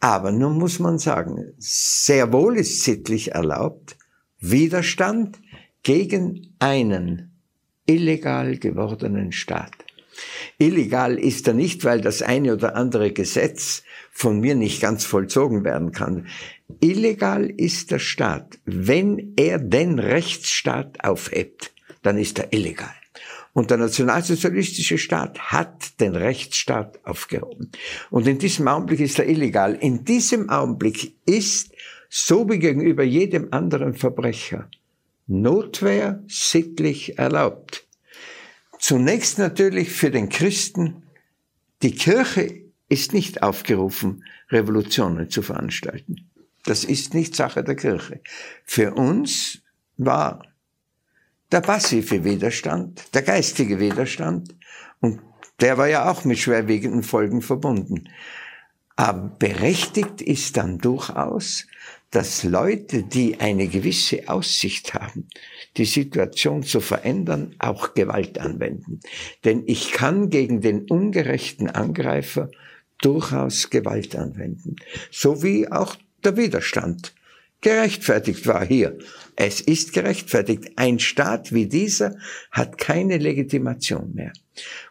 Aber 0.00 0.30
nun 0.30 0.58
muss 0.58 0.78
man 0.78 0.98
sagen, 0.98 1.52
sehr 1.58 2.32
wohl 2.32 2.56
ist 2.56 2.84
sittlich 2.84 3.32
erlaubt, 3.32 3.96
Widerstand 4.38 5.40
gegen 5.82 6.54
einen 6.60 7.32
illegal 7.86 8.58
gewordenen 8.58 9.32
Staat. 9.32 9.72
Illegal 10.60 11.18
ist 11.18 11.46
er 11.46 11.54
nicht, 11.54 11.84
weil 11.84 12.00
das 12.00 12.20
eine 12.20 12.52
oder 12.52 12.74
andere 12.74 13.12
Gesetz 13.12 13.84
von 14.10 14.40
mir 14.40 14.56
nicht 14.56 14.82
ganz 14.82 15.04
vollzogen 15.04 15.62
werden 15.62 15.92
kann. 15.92 16.26
Illegal 16.80 17.48
ist 17.48 17.92
der 17.92 18.00
Staat. 18.00 18.58
Wenn 18.64 19.34
er 19.36 19.58
den 19.58 20.00
Rechtsstaat 20.00 21.04
aufhebt, 21.04 21.72
dann 22.02 22.18
ist 22.18 22.40
er 22.40 22.52
illegal. 22.52 22.90
Und 23.52 23.70
der 23.70 23.78
nationalsozialistische 23.78 24.98
Staat 24.98 25.38
hat 25.38 26.00
den 26.00 26.16
Rechtsstaat 26.16 27.04
aufgehoben. 27.04 27.70
Und 28.10 28.26
in 28.26 28.38
diesem 28.38 28.66
Augenblick 28.66 29.00
ist 29.00 29.18
er 29.20 29.28
illegal. 29.28 29.76
In 29.80 30.04
diesem 30.04 30.50
Augenblick 30.50 31.14
ist, 31.24 31.72
so 32.10 32.48
wie 32.50 32.58
gegenüber 32.58 33.04
jedem 33.04 33.48
anderen 33.52 33.94
Verbrecher, 33.94 34.68
Notwehr 35.28 36.22
sittlich 36.26 37.18
erlaubt. 37.18 37.87
Zunächst 38.78 39.38
natürlich 39.38 39.90
für 39.90 40.10
den 40.10 40.28
Christen, 40.28 41.02
die 41.82 41.94
Kirche 41.94 42.62
ist 42.88 43.12
nicht 43.12 43.42
aufgerufen, 43.42 44.24
Revolutionen 44.50 45.30
zu 45.30 45.42
veranstalten. 45.42 46.30
Das 46.64 46.84
ist 46.84 47.14
nicht 47.14 47.34
Sache 47.34 47.62
der 47.62 47.76
Kirche. 47.76 48.20
Für 48.64 48.94
uns 48.94 49.62
war 49.96 50.42
der 51.50 51.60
passive 51.60 52.24
Widerstand, 52.24 53.14
der 53.14 53.22
geistige 53.22 53.80
Widerstand, 53.80 54.54
und 55.00 55.20
der 55.60 55.78
war 55.78 55.88
ja 55.88 56.10
auch 56.10 56.24
mit 56.24 56.38
schwerwiegenden 56.38 57.02
Folgen 57.02 57.42
verbunden. 57.42 58.08
Aber 58.96 59.28
berechtigt 59.38 60.20
ist 60.20 60.56
dann 60.56 60.78
durchaus, 60.78 61.66
dass 62.10 62.42
Leute, 62.42 63.02
die 63.02 63.38
eine 63.38 63.68
gewisse 63.68 64.28
Aussicht 64.28 64.94
haben, 64.94 65.28
die 65.76 65.84
Situation 65.84 66.62
zu 66.62 66.80
verändern, 66.80 67.54
auch 67.58 67.94
Gewalt 67.94 68.38
anwenden. 68.38 69.00
Denn 69.44 69.64
ich 69.66 69.92
kann 69.92 70.30
gegen 70.30 70.60
den 70.60 70.86
ungerechten 70.88 71.68
Angreifer 71.68 72.50
durchaus 73.00 73.70
Gewalt 73.70 74.16
anwenden. 74.16 74.76
So 75.10 75.42
wie 75.42 75.70
auch 75.70 75.96
der 76.24 76.36
Widerstand 76.36 77.14
gerechtfertigt 77.60 78.46
war 78.46 78.64
hier. 78.64 78.98
Es 79.36 79.60
ist 79.60 79.92
gerechtfertigt. 79.92 80.72
Ein 80.76 80.98
Staat 80.98 81.52
wie 81.52 81.66
dieser 81.66 82.16
hat 82.50 82.78
keine 82.78 83.18
Legitimation 83.18 84.14
mehr. 84.14 84.32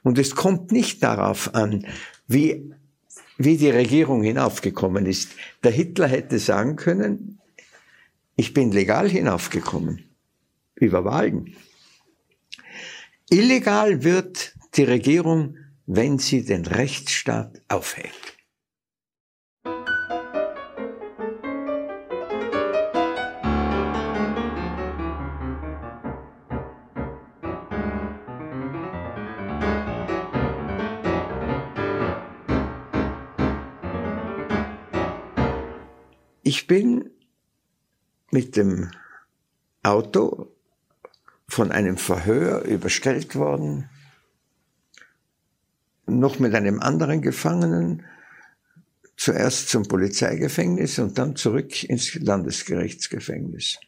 Und 0.03 0.17
es 0.17 0.36
kommt 0.36 0.71
nicht 0.71 1.03
darauf 1.03 1.56
an, 1.56 1.86
wie, 2.27 2.73
wie 3.38 3.58
die 3.58 3.69
Regierung 3.69 4.23
hinaufgekommen 4.23 5.06
ist. 5.06 5.32
Der 5.63 5.71
Hitler 5.71 6.08
hätte 6.08 6.39
sagen 6.39 6.76
können, 6.76 7.39
ich 8.36 8.54
bin 8.54 8.71
legal 8.71 9.10
hinaufgekommen. 9.10 10.04
Über 10.76 11.04
Wahlen. 11.06 11.56
Illegal 13.30 14.04
wird 14.04 14.54
die 14.76 14.84
Regierung 14.84 15.58
wenn 15.88 16.19
sie 16.19 16.43
den 16.43 16.65
Rechtsstaat 16.65 17.62
aufhält. 17.69 18.37
Ich 36.67 36.75
bin 36.75 37.12
mit 38.30 38.58
dem 38.58 38.91
Auto 39.84 40.53
von 41.47 41.71
einem 41.71 41.95
Verhör 41.95 42.63
überstellt 42.63 43.36
worden 43.38 43.89
noch 46.08 46.39
mit 46.39 46.53
einem 46.56 46.82
anderen 46.82 47.21
Gefangenen 47.21 48.06
zuerst 49.15 49.69
zum 49.69 49.88
Polizeigefängnis 49.88 50.99
und 50.99 51.17
dann 51.17 51.38
zurück 51.38 51.86
ins 51.86 52.15
Landesgerichtsgefängnis. 52.15 53.80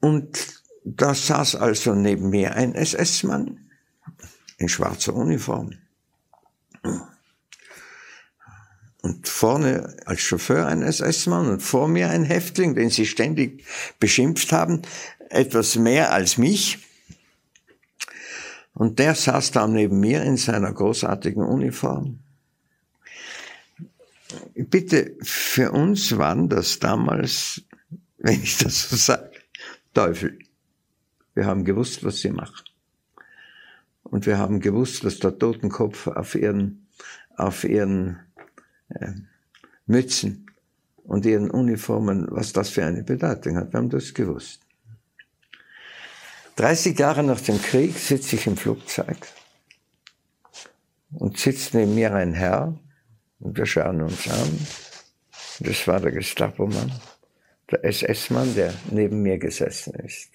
Und 0.00 0.64
da 0.82 1.14
saß 1.14 1.54
also 1.54 1.94
neben 1.94 2.30
mir 2.30 2.56
ein 2.56 2.74
SS-Mann 2.74 3.70
in 4.58 4.68
schwarzer 4.68 5.14
Uniform. 5.14 5.78
Und 9.02 9.28
vorne 9.28 9.96
als 10.04 10.20
Chauffeur 10.20 10.66
ein 10.66 10.82
SS-Mann 10.82 11.48
und 11.48 11.62
vor 11.62 11.88
mir 11.88 12.10
ein 12.10 12.24
Häftling, 12.24 12.74
den 12.74 12.90
sie 12.90 13.06
ständig 13.06 13.64
beschimpft 13.98 14.52
haben, 14.52 14.82
etwas 15.30 15.76
mehr 15.76 16.12
als 16.12 16.36
mich. 16.36 16.78
Und 18.74 18.98
der 18.98 19.14
saß 19.14 19.52
da 19.52 19.66
neben 19.66 20.00
mir 20.00 20.22
in 20.22 20.36
seiner 20.36 20.72
großartigen 20.72 21.42
Uniform. 21.42 22.20
Bitte, 24.54 25.16
für 25.22 25.72
uns 25.72 26.16
waren 26.16 26.48
das 26.48 26.78
damals, 26.78 27.62
wenn 28.18 28.42
ich 28.42 28.58
das 28.58 28.90
so 28.90 28.96
sage, 28.96 29.30
Teufel. 29.94 30.38
Wir 31.34 31.46
haben 31.46 31.64
gewusst, 31.64 32.04
was 32.04 32.18
sie 32.18 32.30
machen. 32.30 32.64
Und 34.02 34.26
wir 34.26 34.38
haben 34.38 34.60
gewusst, 34.60 35.04
dass 35.04 35.18
der 35.18 35.38
Totenkopf 35.38 36.06
auf 36.08 36.34
ihren, 36.34 36.86
auf 37.36 37.64
ihren 37.64 38.18
Mützen 39.86 40.46
und 41.04 41.26
ihren 41.26 41.50
Uniformen, 41.50 42.26
was 42.30 42.52
das 42.52 42.70
für 42.70 42.84
eine 42.84 43.02
Bedeutung 43.02 43.56
hat. 43.56 43.72
Wir 43.72 43.78
haben 43.78 43.90
das 43.90 44.14
gewusst. 44.14 44.60
30 46.56 46.98
Jahre 46.98 47.22
nach 47.22 47.40
dem 47.40 47.60
Krieg 47.60 47.96
sitze 47.98 48.36
ich 48.36 48.46
im 48.46 48.56
Flugzeug 48.56 49.16
und 51.12 51.38
sitzt 51.38 51.74
neben 51.74 51.94
mir 51.94 52.14
ein 52.14 52.34
Herr 52.34 52.78
und 53.40 53.56
wir 53.56 53.66
schauen 53.66 54.02
uns 54.02 54.28
an. 54.28 54.66
Das 55.60 55.86
war 55.88 56.00
der 56.00 56.12
Gestapo-Mann, 56.12 56.92
der 57.70 57.84
SS-Mann, 57.84 58.54
der 58.54 58.74
neben 58.90 59.22
mir 59.22 59.38
gesessen 59.38 59.94
ist. 59.94 60.30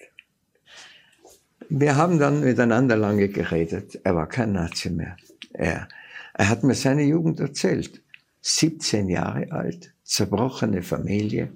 Wir 1.68 1.96
haben 1.96 2.18
dann 2.18 2.40
miteinander 2.40 2.96
lange 2.96 3.28
geredet. 3.28 4.00
Er 4.04 4.14
war 4.14 4.28
kein 4.28 4.52
Nazi 4.52 4.90
mehr. 4.90 5.16
Er, 5.52 5.88
er 6.34 6.48
hat 6.48 6.62
mir 6.62 6.74
seine 6.74 7.02
Jugend 7.02 7.40
erzählt. 7.40 8.02
17 8.48 9.08
Jahre 9.08 9.50
alt, 9.50 9.92
zerbrochene 10.04 10.82
Familie. 10.82 11.50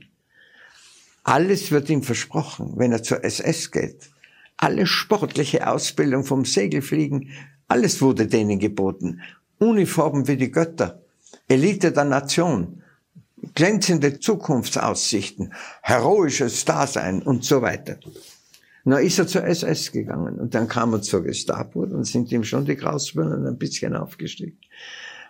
Alles 1.23 1.71
wird 1.71 1.89
ihm 1.89 2.03
versprochen, 2.03 2.73
wenn 2.75 2.91
er 2.91 3.05
zur 3.05 3.23
SS 3.23 3.71
geht. 3.71 4.11
Alle 4.57 4.89
sportliche 4.89 5.69
Ausbildung 5.69 6.25
vom 6.25 6.45
Segelfliegen, 6.45 7.31
alles 7.69 8.03
wurde 8.03 8.27
denen 8.27 8.59
geboten. 8.59 9.21
Uniformen 9.59 10.27
wie 10.27 10.37
die 10.37 10.51
Götter, 10.51 11.01
Elite 11.47 11.93
der 11.93 12.05
Nation, 12.05 12.83
glänzende 13.55 14.19
Zukunftsaussichten, 14.19 15.55
heroisches 15.83 16.65
Dasein 16.65 17.23
und 17.23 17.45
so 17.45 17.63
weiter. 17.63 18.01
Na, 18.83 18.99
ist 18.99 19.21
er 19.21 19.29
zur 19.29 19.45
SS 19.45 19.93
gegangen 19.93 20.41
und 20.41 20.57
dann 20.57 20.67
kam 20.67 20.93
er 20.95 21.03
zur 21.03 21.23
Gestapo 21.23 21.83
und 21.85 22.05
sind 22.05 22.33
ihm 22.33 22.43
schon 22.43 22.65
die 22.65 22.75
Grausbirnen 22.75 23.47
ein 23.47 23.59
bisschen 23.59 23.95
aufgestiegen. 23.95 24.59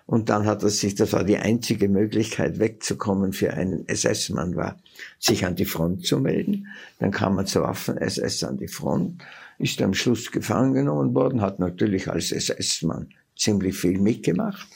Und 0.07 0.29
dann 0.29 0.47
hat 0.47 0.63
er 0.63 0.71
sich, 0.71 0.95
das 0.95 1.13
war 1.13 1.25
die 1.25 1.37
einzige 1.37 1.89
Möglichkeit 1.89 2.59
wegzukommen 2.59 3.33
für 3.33 3.55
einen 3.55 3.87
SS-Mann 3.87 4.57
war, 4.57 4.77
sich 5.19 5.45
an 5.45 5.55
die 5.55 5.65
Front 5.65 6.05
zu 6.05 6.19
melden. 6.19 6.67
Dann 6.99 7.11
kam 7.11 7.39
er 7.39 7.47
zur 7.47 7.63
Waffen-SS 7.63 8.45
an 8.45 8.59
die 8.59 8.69
Front, 8.69 9.23
ist 9.59 9.81
am 9.83 9.95
Schluss 9.95 10.33
gefangen 10.33 10.75
genommen 10.75 11.15
worden, 11.15 11.41
hat 11.41 11.59
natürlich 11.59 12.09
als 12.09 12.33
SS-Mann 12.33 13.09
ziemlich 13.37 13.77
viel 13.77 14.01
mitgemacht 14.01 14.67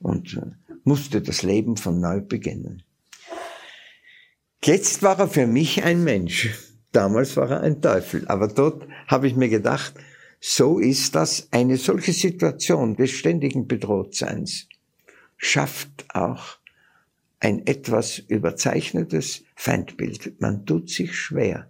und 0.00 0.36
äh, 0.36 0.72
musste 0.84 1.20
das 1.20 1.42
Leben 1.42 1.76
von 1.76 2.00
neu 2.00 2.20
beginnen. 2.20 2.82
Jetzt 4.64 5.02
war 5.02 5.18
er 5.18 5.28
für 5.28 5.46
mich 5.46 5.84
ein 5.84 6.04
Mensch. 6.04 6.50
Damals 6.92 7.36
war 7.36 7.50
er 7.50 7.60
ein 7.60 7.80
Teufel. 7.80 8.26
Aber 8.28 8.48
dort 8.48 8.86
habe 9.06 9.26
ich 9.26 9.36
mir 9.36 9.48
gedacht, 9.48 9.94
so 10.40 10.78
ist 10.78 11.14
das 11.14 11.48
eine 11.50 11.76
solche 11.76 12.12
Situation 12.12 12.96
des 12.96 13.10
ständigen 13.10 13.66
Bedrohtseins 13.66 14.68
schafft 15.42 16.14
auch 16.14 16.58
ein 17.40 17.66
etwas 17.66 18.18
überzeichnetes 18.18 19.42
Feindbild. 19.56 20.38
Man 20.38 20.66
tut 20.66 20.90
sich 20.90 21.16
schwer, 21.16 21.68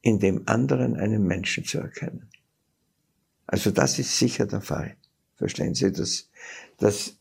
in 0.00 0.18
dem 0.18 0.48
anderen 0.48 0.96
einen 0.96 1.26
Menschen 1.26 1.66
zu 1.66 1.78
erkennen. 1.78 2.30
Also 3.46 3.70
das 3.70 3.98
ist 3.98 4.18
sicher 4.18 4.46
der 4.46 4.62
Fall. 4.62 4.96
Verstehen 5.36 5.74
Sie, 5.74 5.92
dass, 5.92 6.30
dass, 6.78 7.18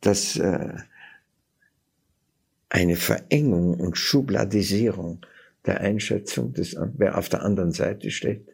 dass 0.00 0.36
äh, 0.36 0.74
eine 2.70 2.96
Verengung 2.96 3.78
und 3.78 3.96
Schubladisierung 3.96 5.24
der 5.64 5.80
Einschätzung 5.80 6.52
des, 6.54 6.76
wer 6.96 7.16
auf 7.16 7.28
der 7.28 7.42
anderen 7.42 7.72
Seite 7.72 8.10
steht, 8.10 8.48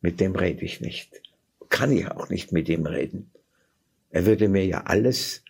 mit 0.00 0.18
dem 0.18 0.34
rede 0.34 0.64
ich 0.64 0.80
nicht. 0.80 1.20
Kann 1.68 1.92
ich 1.92 2.10
auch 2.10 2.30
nicht 2.30 2.52
mit 2.52 2.70
ihm 2.70 2.86
reden. 2.86 3.30
Er 4.12 4.26
würde 4.26 4.48
mir 4.48 4.64
ja 4.64 4.82
alles, 4.82 5.42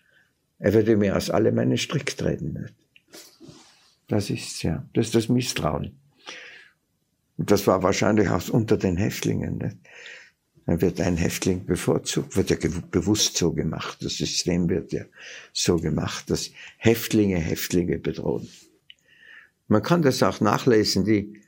er 0.58 0.72
würde 0.72 0.96
mir 0.96 1.16
aus 1.16 1.30
allem 1.30 1.58
einen 1.58 1.76
Strick 1.76 2.16
treten. 2.16 2.70
Das 4.08 4.30
ist 4.30 4.62
ja, 4.62 4.86
das 4.94 5.06
ist 5.06 5.14
das 5.14 5.28
Misstrauen. 5.28 5.98
Und 7.36 7.50
das 7.50 7.66
war 7.66 7.82
wahrscheinlich 7.82 8.28
auch 8.28 8.48
unter 8.48 8.76
den 8.76 8.96
Häftlingen. 8.96 9.58
Nicht? 9.58 9.76
Dann 10.64 10.80
wird 10.80 11.00
ein 11.00 11.16
Häftling 11.16 11.66
bevorzugt, 11.66 12.36
wird 12.36 12.50
ja 12.50 12.56
bewusst 12.92 13.36
so 13.36 13.52
gemacht. 13.52 13.98
Das 14.00 14.16
System 14.16 14.68
wird 14.68 14.92
ja 14.92 15.04
so 15.52 15.76
gemacht, 15.76 16.30
dass 16.30 16.52
Häftlinge 16.78 17.38
Häftlinge 17.38 17.98
bedrohen. 17.98 18.48
Man 19.66 19.82
kann 19.82 20.02
das 20.02 20.22
auch 20.22 20.40
nachlesen, 20.40 21.04
die, 21.04 21.40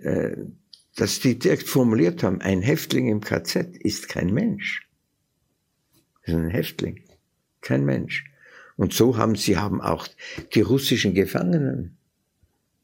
äh, 0.00 0.36
dass 0.94 1.18
die 1.18 1.36
direkt 1.36 1.66
formuliert 1.66 2.22
haben, 2.22 2.40
ein 2.40 2.62
Häftling 2.62 3.08
im 3.08 3.20
KZ 3.20 3.76
ist 3.76 4.08
kein 4.08 4.32
Mensch. 4.32 4.86
Das 6.24 6.34
ist 6.34 6.40
ein 6.40 6.50
Häftling, 6.50 7.02
kein 7.60 7.84
Mensch. 7.84 8.24
Und 8.76 8.92
so 8.92 9.16
haben 9.16 9.36
sie 9.36 9.56
haben 9.56 9.80
auch 9.80 10.08
die 10.54 10.62
russischen 10.62 11.14
Gefangenen 11.14 11.96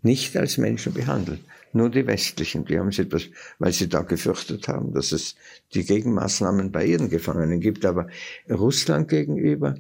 nicht 0.03 0.37
als 0.37 0.59
Menschen 0.59 0.95
behandelt. 0.95 1.41
Nur 1.73 1.91
die 1.91 2.07
westlichen, 2.07 2.65
die 2.65 2.79
haben 2.79 2.91
sie 2.91 3.03
etwas, 3.03 3.29
weil 3.59 3.73
sie 3.73 3.89
da 3.89 4.03
gefürchtet 4.03 4.67
haben, 4.67 4.93
dass 4.93 5.13
es 5.13 5.37
die 5.73 5.85
Gegenmaßnahmen 5.85 6.73
bei 6.73 6.85
ihren 6.85 7.11
Gefangenen 7.11 7.61
gibt. 7.61 7.85
Aber 7.85 8.09
Russland 8.49 9.09
gegenüber 9.09 9.77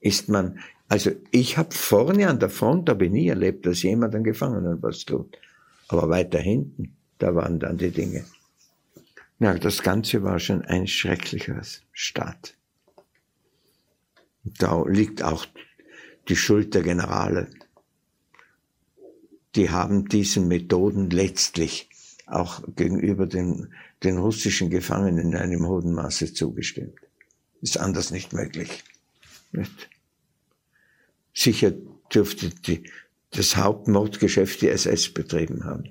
ist 0.00 0.28
man, 0.28 0.58
also 0.88 1.10
ich 1.30 1.56
habe 1.56 1.74
vorne 1.74 2.28
an 2.28 2.38
der 2.38 2.50
Front, 2.50 2.90
habe 2.90 3.06
ich 3.06 3.10
nie 3.10 3.28
erlebt, 3.28 3.64
dass 3.66 3.82
jemand 3.82 4.14
an 4.14 4.24
Gefangenen 4.24 4.82
was 4.82 5.04
tut. 5.04 5.38
Aber 5.88 6.08
weiter 6.08 6.38
hinten, 6.38 6.96
da 7.18 7.34
waren 7.34 7.58
dann 7.58 7.78
die 7.78 7.90
Dinge. 7.90 8.24
Ja, 9.38 9.54
das 9.54 9.82
Ganze 9.82 10.22
war 10.22 10.38
schon 10.38 10.62
ein 10.62 10.86
schrecklicher 10.86 11.60
Staat. 11.92 12.54
Da 14.58 14.84
liegt 14.86 15.22
auch 15.22 15.46
die 16.28 16.36
Schuld 16.36 16.74
der 16.74 16.82
Generale. 16.82 17.50
Die 19.54 19.70
haben 19.70 20.08
diesen 20.08 20.48
Methoden 20.48 21.10
letztlich 21.10 21.88
auch 22.26 22.62
gegenüber 22.74 23.26
den, 23.26 23.72
den 24.02 24.18
russischen 24.18 24.70
Gefangenen 24.70 25.32
in 25.32 25.36
einem 25.36 25.66
hohen 25.66 25.92
Maße 25.92 26.32
zugestimmt. 26.32 26.98
Ist 27.62 27.78
anders 27.78 28.10
nicht 28.10 28.32
möglich. 28.32 28.84
Nicht? 29.52 29.88
Sicher 31.32 31.72
dürfte 32.12 32.50
die, 32.50 32.90
das 33.30 33.56
Hauptmordgeschäft 33.56 34.60
die 34.62 34.68
SS 34.68 35.12
betrieben 35.12 35.64
haben. 35.64 35.90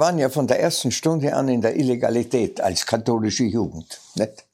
Waren 0.00 0.18
ja 0.18 0.28
von 0.28 0.48
der 0.48 0.60
ersten 0.60 0.90
Stunde 0.90 1.34
an 1.34 1.48
in 1.48 1.60
der 1.60 1.76
Illegalität 1.76 2.60
als 2.60 2.86
katholische 2.86 3.44
Jugend. 3.44 4.00
Nicht? 4.16 4.46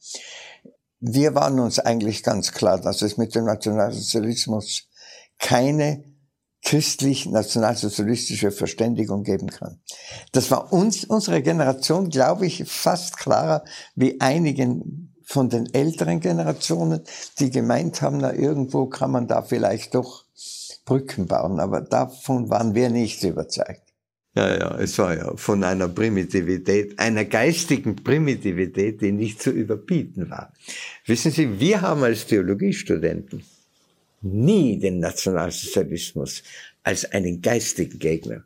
Wir 1.00 1.34
waren 1.34 1.58
uns 1.60 1.78
eigentlich 1.78 2.22
ganz 2.22 2.52
klar, 2.52 2.78
dass 2.78 3.00
es 3.02 3.16
mit 3.16 3.34
dem 3.34 3.44
Nationalsozialismus 3.44 4.88
keine 5.38 6.04
christlich-nationalsozialistische 6.64 8.50
Verständigung 8.50 9.22
geben 9.22 9.48
kann. 9.48 9.80
Das 10.32 10.50
war 10.50 10.72
uns, 10.72 11.04
unsere 11.04 11.40
Generation, 11.42 12.10
glaube 12.10 12.46
ich, 12.46 12.64
fast 12.66 13.16
klarer 13.16 13.62
wie 13.94 14.20
einigen 14.20 15.14
von 15.24 15.48
den 15.48 15.72
älteren 15.72 16.20
Generationen, 16.20 17.02
die 17.38 17.50
gemeint 17.50 18.02
haben, 18.02 18.18
na 18.18 18.32
irgendwo 18.32 18.86
kann 18.86 19.12
man 19.12 19.28
da 19.28 19.42
vielleicht 19.42 19.94
doch 19.94 20.24
Brücken 20.84 21.26
bauen. 21.26 21.60
Aber 21.60 21.80
davon 21.80 22.48
waren 22.50 22.74
wir 22.74 22.90
nicht 22.90 23.22
überzeugt. 23.22 23.85
Ja, 24.36 24.54
ja, 24.54 24.78
es 24.78 24.98
war 24.98 25.16
ja 25.16 25.34
von 25.36 25.64
einer 25.64 25.88
Primitivität, 25.88 26.98
einer 26.98 27.24
geistigen 27.24 27.96
Primitivität, 27.96 29.00
die 29.00 29.10
nicht 29.10 29.40
zu 29.40 29.50
überbieten 29.50 30.28
war. 30.28 30.52
Wissen 31.06 31.30
Sie, 31.30 31.58
wir 31.58 31.80
haben 31.80 32.02
als 32.02 32.26
Theologiestudenten 32.26 33.42
nie 34.20 34.78
den 34.78 35.00
Nationalsozialismus 35.00 36.42
als 36.82 37.10
einen 37.12 37.40
geistigen 37.40 37.98
Gegner 37.98 38.44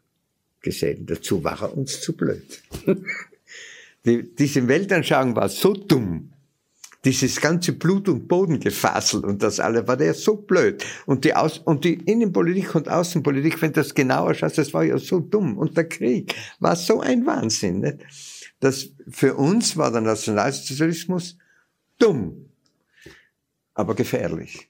gesehen. 0.61 1.07
Dazu 1.07 1.43
war 1.43 1.61
er 1.61 1.77
uns 1.77 2.01
zu 2.01 2.17
blöd. 2.17 2.63
Die, 4.07 4.35
diese 4.35 4.67
Weltanschauung 4.67 5.37
war 5.37 5.51
so 5.51 5.75
dumm, 5.75 6.33
dieses 7.05 7.41
ganze 7.41 7.73
Blut- 7.73 8.09
und 8.09 8.29
Bodengefasel 8.29 9.25
und 9.25 9.43
das 9.43 9.59
alle, 9.59 9.87
war 9.89 9.97
der 9.97 10.15
so 10.15 10.37
blöd. 10.37 10.85
Und 11.07 11.25
die, 11.25 11.35
Aus 11.35 11.59
und 11.59 11.85
die 11.85 11.95
Innenpolitik 11.95 12.75
und 12.75 12.89
Außenpolitik, 12.89 13.61
wenn 13.63 13.73
das 13.73 13.95
genauer 13.95 14.35
schaust, 14.35 14.59
das 14.59 14.75
war 14.75 14.85
ja 14.85 14.99
so 14.99 15.21
dumm. 15.21 15.57
Und 15.57 15.77
der 15.77 15.89
Krieg 15.89 16.35
war 16.59 16.77
so 16.77 17.01
ein 17.01 17.25
Wahnsinn. 17.25 17.81
Nicht? 17.81 17.99
Das, 18.61 18.91
für 19.09 19.35
uns 19.35 19.77
war 19.77 19.91
der 19.91 20.03
Nationalsozialismus 20.03 21.39
dumm, 21.99 22.51
aber 23.75 23.95
gefährlich. 23.95 24.70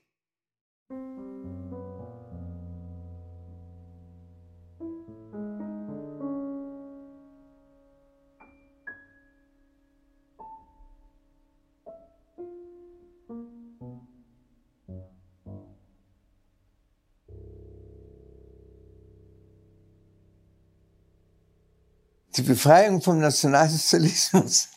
Die 22.36 22.42
Befreiung 22.42 23.00
vom 23.02 23.18
Nationalsozialismus. 23.18 24.68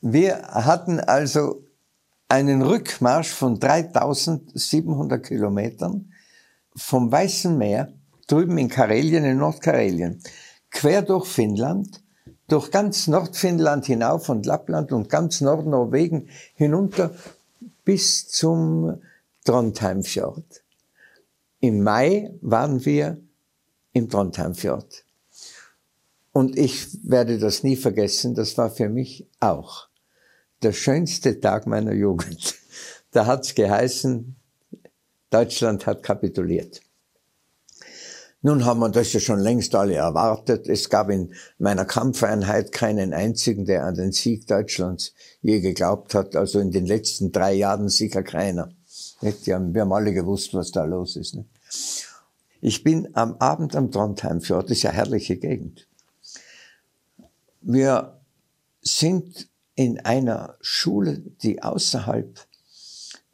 Wir 0.00 0.42
hatten 0.42 0.98
also 0.98 1.62
einen 2.28 2.62
Rückmarsch 2.62 3.28
von 3.28 3.60
3700 3.60 5.24
Kilometern 5.24 6.12
vom 6.74 7.12
Weißen 7.12 7.56
Meer, 7.56 7.92
drüben 8.26 8.58
in 8.58 8.68
Karelien, 8.68 9.24
in 9.24 9.38
Nordkarelien, 9.38 10.20
quer 10.70 11.02
durch 11.02 11.28
Finnland, 11.28 12.02
durch 12.48 12.72
ganz 12.72 13.06
Nordfinnland 13.06 13.86
hinauf 13.86 14.28
und 14.28 14.44
Lappland 14.44 14.90
und 14.90 15.08
ganz 15.08 15.40
Nordnorwegen 15.40 16.28
hinunter 16.56 17.14
bis 17.84 18.26
zum 18.28 19.00
Trondheimfjord. 19.44 20.64
Im 21.60 21.82
Mai 21.84 22.34
waren 22.40 22.84
wir 22.84 23.18
im 23.92 24.10
Trondheimfjord. 24.10 25.04
Und 26.34 26.58
ich 26.58 26.88
werde 27.08 27.38
das 27.38 27.62
nie 27.62 27.76
vergessen, 27.76 28.34
das 28.34 28.58
war 28.58 28.68
für 28.68 28.88
mich 28.88 29.24
auch 29.38 29.88
der 30.64 30.72
schönste 30.72 31.40
Tag 31.40 31.66
meiner 31.66 31.94
Jugend. 31.94 32.56
Da 33.12 33.26
hat's 33.26 33.54
geheißen, 33.54 34.34
Deutschland 35.30 35.86
hat 35.86 36.02
kapituliert. 36.02 36.80
Nun 38.42 38.64
haben 38.64 38.80
wir 38.80 38.88
das 38.88 39.12
ja 39.12 39.20
schon 39.20 39.38
längst 39.38 39.76
alle 39.76 39.94
erwartet. 39.94 40.68
Es 40.68 40.90
gab 40.90 41.10
in 41.10 41.32
meiner 41.58 41.84
Kampfeinheit 41.84 42.72
keinen 42.72 43.14
einzigen, 43.14 43.66
der 43.66 43.84
an 43.84 43.94
den 43.94 44.10
Sieg 44.10 44.48
Deutschlands 44.48 45.14
je 45.42 45.60
geglaubt 45.60 46.12
hat. 46.14 46.34
Also 46.34 46.58
in 46.58 46.72
den 46.72 46.86
letzten 46.86 47.30
drei 47.30 47.54
Jahren 47.54 47.88
sicher 47.88 48.24
keiner. 48.24 48.72
Wir 49.20 49.54
haben 49.54 49.92
alle 49.92 50.12
gewusst, 50.12 50.52
was 50.54 50.72
da 50.72 50.82
los 50.82 51.14
ist. 51.14 51.38
Ich 52.60 52.82
bin 52.82 53.14
am 53.14 53.36
Abend 53.36 53.76
am 53.76 53.92
Trondheimfjord, 53.92 54.64
das 54.70 54.78
ist 54.78 54.82
ja 54.82 54.90
herrliche 54.90 55.36
Gegend. 55.36 55.86
Wir 57.66 58.20
sind 58.82 59.48
in 59.74 59.98
einer 60.00 60.56
Schule, 60.60 61.22
die 61.42 61.62
außerhalb 61.62 62.38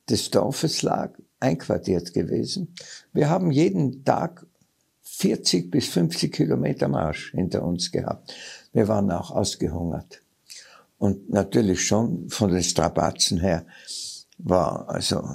des 0.09 0.31
Dorfes 0.31 0.83
lag, 0.83 1.19
einquartiert 1.41 2.15
gewesen. 2.15 2.73
Wir 3.13 3.29
haben 3.29 3.51
jeden 3.51 4.05
Tag 4.05 4.47
40 5.03 5.73
bis 5.73 5.89
50 5.89 6.33
Kilometer 6.33 6.87
Marsch 6.87 7.33
hinter 7.33 7.65
uns 7.65 7.91
gehabt. 7.91 8.33
Wir 8.73 8.87
waren 8.87 9.11
auch 9.11 9.33
ausgehungert. 9.33 10.23
Und 10.97 11.31
natürlich 11.31 11.85
schon 11.85 12.29
von 12.31 12.53
den 12.53 12.63
Strapazen 12.63 13.39
her 13.39 13.67
war 14.39 14.89
also 14.89 15.29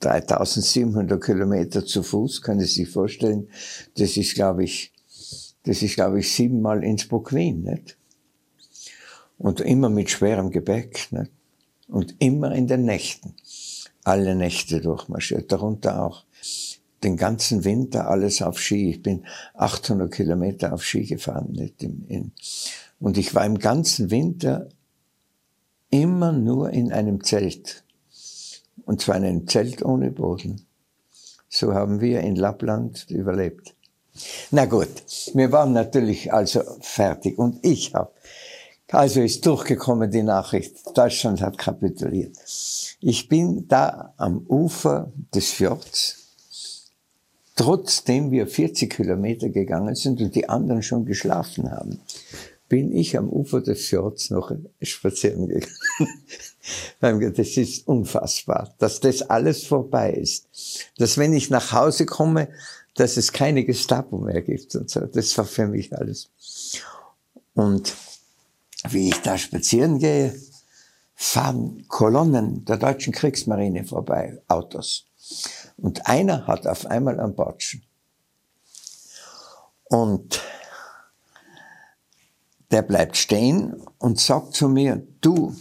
3700 0.00 1.22
Kilometer 1.22 1.84
zu 1.84 2.02
Fuß, 2.02 2.40
kann 2.40 2.60
ich 2.60 2.72
sich 2.72 2.88
vorstellen. 2.88 3.50
Das 3.98 4.16
ist, 4.16 4.34
glaube 4.34 4.64
ich, 4.64 4.90
das 5.64 5.82
ist, 5.82 5.96
glaube 5.96 6.20
ich, 6.20 6.32
siebenmal 6.32 6.82
Innsbruck-Wien, 6.82 7.62
nicht? 7.62 7.98
Und 9.42 9.60
immer 9.60 9.88
mit 9.88 10.08
schwerem 10.08 10.50
Gepäck, 10.50 11.08
nicht? 11.10 11.32
Und 11.88 12.14
immer 12.20 12.52
in 12.52 12.68
den 12.68 12.84
Nächten. 12.84 13.34
Alle 14.04 14.36
Nächte 14.36 14.80
durchmarschiert, 14.80 15.50
darunter 15.50 16.04
auch 16.04 16.24
den 17.02 17.16
ganzen 17.16 17.64
Winter 17.64 18.08
alles 18.08 18.40
auf 18.40 18.60
Ski. 18.60 18.90
Ich 18.90 19.02
bin 19.02 19.26
800 19.54 20.12
Kilometer 20.12 20.72
auf 20.72 20.84
Ski 20.84 21.04
gefahren. 21.04 21.50
Nicht 21.50 21.82
in, 21.82 22.06
in, 22.06 22.32
und 23.00 23.18
ich 23.18 23.34
war 23.34 23.44
im 23.44 23.58
ganzen 23.58 24.12
Winter 24.12 24.68
immer 25.90 26.30
nur 26.30 26.70
in 26.70 26.92
einem 26.92 27.24
Zelt. 27.24 27.82
Und 28.84 29.00
zwar 29.00 29.16
in 29.16 29.24
einem 29.24 29.48
Zelt 29.48 29.84
ohne 29.84 30.12
Boden. 30.12 30.66
So 31.48 31.74
haben 31.74 32.00
wir 32.00 32.20
in 32.20 32.36
Lappland 32.36 33.10
überlebt. 33.10 33.74
Na 34.50 34.66
gut, 34.66 34.88
wir 35.34 35.50
waren 35.52 35.72
natürlich 35.72 36.32
also 36.32 36.62
fertig 36.80 37.38
und 37.38 37.58
ich 37.62 37.94
habe, 37.94 38.12
also 38.92 39.20
ist 39.22 39.44
durchgekommen 39.46 40.10
die 40.10 40.22
Nachricht, 40.22 40.76
Deutschland 40.94 41.40
hat 41.40 41.58
kapituliert. 41.58 42.36
Ich 43.00 43.28
bin 43.28 43.66
da 43.68 44.12
am 44.16 44.46
Ufer 44.48 45.10
des 45.34 45.50
Fjords, 45.50 46.16
trotzdem 47.56 48.30
wir 48.30 48.46
40 48.46 48.92
Kilometer 48.92 49.48
gegangen 49.48 49.94
sind 49.94 50.20
und 50.20 50.34
die 50.34 50.48
anderen 50.48 50.82
schon 50.82 51.04
geschlafen 51.04 51.70
haben, 51.70 52.00
bin 52.68 52.92
ich 52.92 53.18
am 53.18 53.28
Ufer 53.28 53.60
des 53.60 53.86
Fjords 53.86 54.30
noch 54.30 54.52
spazieren 54.80 55.48
gegangen. 55.48 55.72
das 57.36 57.56
ist 57.56 57.86
unfassbar, 57.86 58.74
dass 58.78 59.00
das 59.00 59.22
alles 59.22 59.64
vorbei 59.64 60.12
ist. 60.12 60.46
Dass 60.96 61.18
wenn 61.18 61.34
ich 61.34 61.50
nach 61.50 61.72
Hause 61.72 62.06
komme, 62.06 62.48
dass 62.94 63.16
es 63.16 63.32
keine 63.32 63.64
Gestapo 63.64 64.18
mehr 64.18 64.42
gibt 64.42 64.74
und 64.74 64.90
so. 64.90 65.00
Das 65.00 65.36
war 65.36 65.44
für 65.44 65.66
mich 65.66 65.96
alles. 65.96 66.30
Und 67.54 67.94
wie 68.88 69.08
ich 69.08 69.20
da 69.22 69.38
spazieren 69.38 69.98
gehe, 69.98 70.34
fahren 71.14 71.84
Kolonnen 71.88 72.64
der 72.64 72.78
deutschen 72.78 73.12
Kriegsmarine 73.12 73.84
vorbei, 73.84 74.42
Autos. 74.48 75.06
Und 75.76 76.06
einer 76.06 76.46
hat 76.46 76.66
auf 76.66 76.86
einmal 76.86 77.20
einen 77.20 77.34
Batschen. 77.34 77.82
Und 79.84 80.40
der 82.70 82.82
bleibt 82.82 83.16
stehen 83.16 83.82
und 83.98 84.18
sagt 84.18 84.54
zu 84.54 84.68
mir, 84.68 85.06
du, 85.20 85.54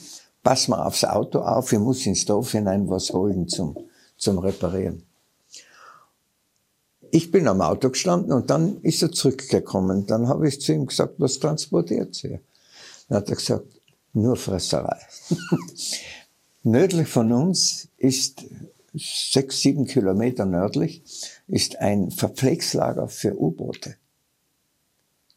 pass 0.43 0.67
mal 0.67 0.85
aufs 0.85 1.03
Auto 1.03 1.39
auf, 1.39 1.71
ich 1.73 1.79
muss 1.79 2.05
ins 2.05 2.25
Dorf 2.25 2.53
hinein 2.53 2.89
was 2.89 3.11
holen 3.11 3.47
zum, 3.47 3.77
zum 4.17 4.39
Reparieren. 4.39 5.03
Ich 7.11 7.29
bin 7.29 7.47
am 7.49 7.61
Auto 7.61 7.89
gestanden 7.89 8.31
und 8.31 8.49
dann 8.49 8.77
ist 8.81 9.01
er 9.01 9.11
zurückgekommen. 9.11 10.07
Dann 10.07 10.29
habe 10.29 10.47
ich 10.47 10.61
zu 10.61 10.71
ihm 10.71 10.85
gesagt, 10.85 11.15
was 11.17 11.39
transportiert 11.39 12.15
Sie? 12.15 12.39
Dann 13.11 13.17
hat 13.17 13.29
er 13.29 13.35
gesagt, 13.35 13.65
nur 14.13 14.37
Fresserei. 14.37 14.97
Nördlich 16.63 17.09
von 17.09 17.33
uns 17.33 17.89
ist 17.97 18.45
sechs, 18.93 19.59
sieben 19.61 19.85
Kilometer 19.85 20.45
nördlich, 20.45 21.03
ist 21.45 21.79
ein 21.79 22.09
Verpflegslager 22.09 23.09
für 23.09 23.37
U-Boote. 23.37 23.97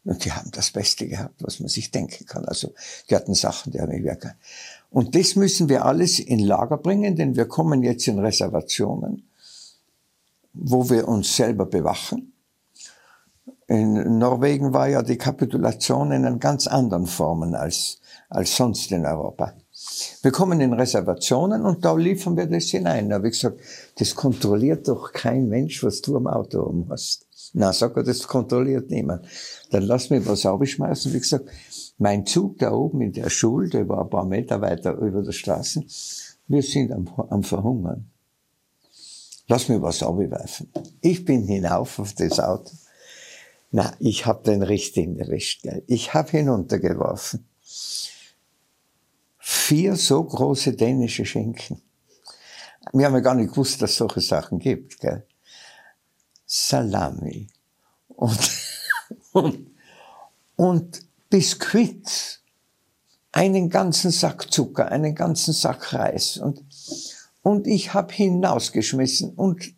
Und 0.05 0.23
die 0.23 0.31
haben 0.31 0.51
das 0.51 0.71
Beste 0.71 1.05
gehabt, 1.05 1.43
was 1.43 1.59
man 1.59 1.67
sich 1.67 1.91
denken 1.91 2.25
kann. 2.25 2.45
Also, 2.45 2.73
die 3.09 3.15
hatten 3.17 3.33
Sachen, 3.33 3.73
die 3.73 3.81
haben 3.81 3.91
ich 3.91 4.05
wirklich. 4.05 4.31
Und 4.89 5.13
das 5.13 5.35
müssen 5.35 5.67
wir 5.67 5.83
alles 5.83 6.19
in 6.19 6.39
Lager 6.39 6.77
bringen, 6.77 7.17
denn 7.17 7.35
wir 7.35 7.45
kommen 7.45 7.83
jetzt 7.83 8.07
in 8.07 8.19
Reservationen, 8.19 9.27
wo 10.53 10.89
wir 10.89 11.09
uns 11.09 11.35
selber 11.35 11.65
bewachen. 11.65 12.31
In 13.67 14.19
Norwegen 14.19 14.73
war 14.73 14.87
ja 14.87 15.01
die 15.01 15.17
Kapitulation 15.17 16.11
in 16.11 16.25
einer 16.25 16.37
ganz 16.37 16.67
anderen 16.67 17.07
Formen 17.07 17.55
als, 17.55 17.99
als 18.29 18.55
sonst 18.55 18.91
in 18.91 19.05
Europa. 19.05 19.53
Wir 20.21 20.31
kommen 20.31 20.61
in 20.61 20.73
Reservationen 20.73 21.63
und 21.63 21.83
da 21.83 21.95
liefern 21.95 22.37
wir 22.37 22.45
das 22.45 22.65
hinein. 22.65 23.09
Da 23.09 23.15
habe 23.15 23.27
ich 23.27 23.33
gesagt, 23.33 23.59
das 23.97 24.15
kontrolliert 24.15 24.87
doch 24.87 25.11
kein 25.11 25.47
Mensch, 25.47 25.83
was 25.83 26.01
du 26.01 26.15
am 26.15 26.27
Auto 26.27 26.61
oben 26.61 26.87
hast. 26.89 27.27
Na, 27.53 27.73
sag 27.73 27.97
er, 27.97 28.03
das 28.03 28.27
kontrolliert 28.27 28.89
niemand. 28.89 29.25
Dann 29.71 29.83
lass 29.83 30.09
mich 30.09 30.27
was 30.27 30.45
aufschmeißen. 30.45 31.13
Wie 31.13 31.19
gesagt, 31.19 31.49
mein 31.97 32.25
Zug 32.25 32.59
da 32.59 32.71
oben 32.71 33.01
in 33.01 33.13
der 33.13 33.29
Schule, 33.29 33.69
der 33.69 33.89
war 33.89 34.01
ein 34.01 34.09
paar 34.09 34.25
Meter 34.25 34.61
weiter 34.61 34.93
über 34.97 35.23
der 35.23 35.31
Straße, 35.31 35.83
wir 36.47 36.61
sind 36.61 36.91
am, 36.91 37.07
am 37.29 37.43
Verhungern. 37.43 38.11
Lass 39.47 39.69
mir 39.69 39.81
was 39.81 40.03
abwerfen. 40.03 40.71
Ich 41.01 41.23
bin 41.25 41.43
hinauf 41.45 41.99
auf 41.99 42.13
das 42.13 42.39
Auto. 42.39 42.71
Na, 43.71 43.93
ich 43.99 44.25
hab 44.25 44.43
den 44.43 44.61
richtigen 44.61 45.17
erwischt. 45.19 45.63
Gell. 45.63 45.83
Ich 45.87 46.13
hab 46.13 46.29
hinuntergeworfen 46.29 47.47
vier 49.65 49.95
so 49.95 50.23
große 50.23 50.73
dänische 50.73 51.23
Schinken. 51.23 51.81
Wir 52.93 53.05
haben 53.05 53.13
ja 53.13 53.19
gar 53.19 53.35
nicht 53.35 53.51
gewusst, 53.51 53.81
dass 53.81 53.91
es 53.91 53.97
solche 53.97 54.21
Sachen 54.21 54.57
gibt. 54.57 54.99
Gell? 54.99 55.23
Salami 56.45 57.47
und, 58.07 58.51
und, 59.33 59.67
und 60.55 61.01
Biskuit, 61.29 62.41
einen 63.31 63.69
ganzen 63.69 64.11
Sack 64.11 64.51
Zucker, 64.51 64.91
einen 64.91 65.13
ganzen 65.13 65.53
Sack 65.53 65.93
Reis. 65.93 66.37
Und, 66.37 66.63
und 67.43 67.67
ich 67.67 67.93
habe 67.93 68.13
hinausgeschmissen. 68.13 69.33
Und 69.35 69.75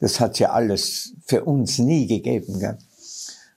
das 0.00 0.20
hat 0.20 0.38
ja 0.38 0.50
alles 0.52 1.14
für 1.26 1.44
uns 1.44 1.78
nie 1.78 2.06
gegeben. 2.06 2.60
Gell? 2.60 2.78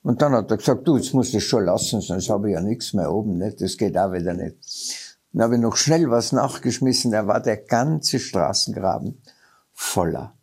Und 0.02 0.22
dann 0.22 0.34
hat 0.34 0.50
er 0.50 0.58
gesagt, 0.58 0.88
du, 0.88 0.98
jetzt 0.98 1.14
musst 1.14 1.34
du 1.34 1.38
es 1.38 1.44
schon 1.44 1.66
lassen, 1.66 2.02
sonst 2.02 2.30
habe 2.30 2.50
ich 2.50 2.56
ja 2.56 2.62
nichts 2.62 2.94
mehr 2.94 3.12
oben. 3.12 3.38
Nicht? 3.38 3.62
Das 3.62 3.78
geht 3.78 3.98
auch 3.98 4.14
wieder 4.14 4.34
nicht. 4.34 4.56
Dann 5.34 5.44
habe 5.44 5.56
ich 5.56 5.62
noch 5.62 5.76
schnell 5.76 6.10
was 6.10 6.32
nachgeschmissen, 6.32 7.12
da 7.12 7.28
war 7.28 7.42
der 7.42 7.58
ganze 7.58 8.20
Straßengraben 8.20 9.22
voller 9.74 10.34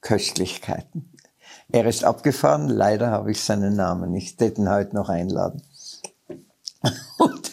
Köstlichkeiten. 0.00 1.12
Er 1.70 1.86
ist 1.86 2.04
abgefahren, 2.04 2.68
leider 2.68 3.10
habe 3.10 3.32
ich 3.32 3.40
seinen 3.40 3.74
Namen 3.74 4.12
nicht, 4.12 4.40
ich 4.40 4.58
ihn 4.58 4.70
heute 4.70 4.94
noch 4.94 5.08
einladen. 5.08 5.62
Und, 7.18 7.50